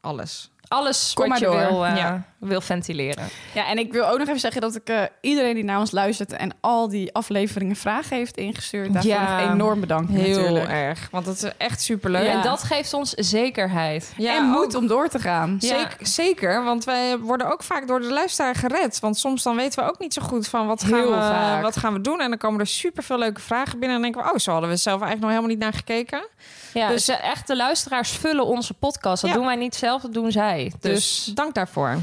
[0.00, 0.50] alles.
[0.68, 1.72] Alles Kom wat maar je door.
[1.72, 2.22] wil, eh, Ja.
[2.38, 3.28] Wil ventileren.
[3.54, 5.90] Ja, en ik wil ook nog even zeggen dat ik eh, iedereen die naar ons
[5.90, 9.40] luistert en al die afleveringen vragen heeft ingestuurd, daarvoor Ja.
[9.44, 10.68] nog enorm bedankt Heel natuurlijk.
[10.68, 12.24] erg, want het is echt superleuk.
[12.26, 12.30] Ja.
[12.32, 14.12] En dat geeft ons zekerheid.
[14.16, 15.56] Ja, en moed om door te gaan.
[15.60, 19.00] Zeker, zeker, want wij worden ook vaak door de luisteraar gered.
[19.00, 21.62] Want soms dan weten we ook niet zo goed van wat, gaan Heel we, vaak.
[21.62, 22.20] wat gaan we doen.
[22.20, 23.96] En dan komen er superveel leuke vragen binnen.
[23.96, 26.26] En dan denken we, oh, zo hadden we zelf eigenlijk nog helemaal niet naar gekeken.
[26.74, 29.22] Ja, Dus- dus echt, de luisteraars vullen onze podcast.
[29.22, 30.72] Dat doen wij niet zelf, dat doen zij.
[30.80, 30.92] Dus,
[31.24, 31.96] Dus dank daarvoor.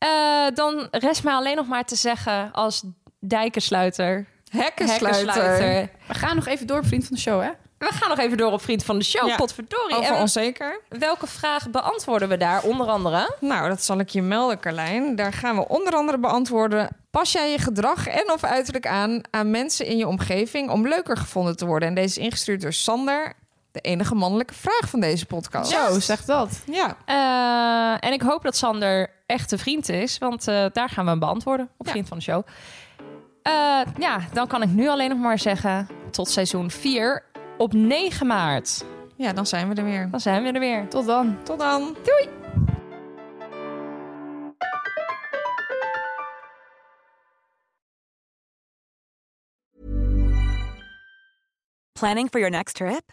[0.00, 2.82] Eh, dan rest mij alleen nog maar te zeggen als
[3.20, 5.14] dijkensluiter, Hekkensluiter.
[5.26, 5.90] hekkensluiter.
[6.08, 7.50] We gaan nog even door op Vriend van de Show, hè?
[7.78, 9.36] We gaan nog even door op Vriend van de Show, Ja.
[9.36, 9.96] potverdorie.
[9.96, 10.80] Over En onzeker.
[10.88, 13.34] welke vragen beantwoorden we daar, onder andere?
[13.40, 15.16] Nou, dat zal ik je melden, Carlijn.
[15.16, 16.88] Daar gaan we onder andere beantwoorden...
[17.10, 20.70] pas jij je gedrag en of uiterlijk aan aan mensen in je omgeving...
[20.70, 21.88] om leuker gevonden te worden?
[21.88, 23.32] En deze is ingestuurd door Sander,
[23.72, 25.70] de enige mannelijke vraag van deze podcast.
[25.70, 26.62] Zo, zeg dat.
[26.66, 31.04] Ja, Eh, en ik hoop dat Sander echt een vriend is, want eh, daar gaan
[31.04, 31.90] we hem beantwoorden op Ja.
[31.92, 32.46] Vriend van de Show.
[33.42, 33.52] Eh,
[33.98, 37.22] ja, dan kan ik nu alleen nog maar zeggen tot seizoen 4
[37.58, 38.84] op 9 maart.
[39.16, 40.10] ja, dan zijn we er weer.
[40.10, 40.88] Dan zijn we er weer.
[40.88, 41.36] Tot dan.
[41.42, 41.96] Tot dan.
[51.94, 53.12] Planning for your next trip?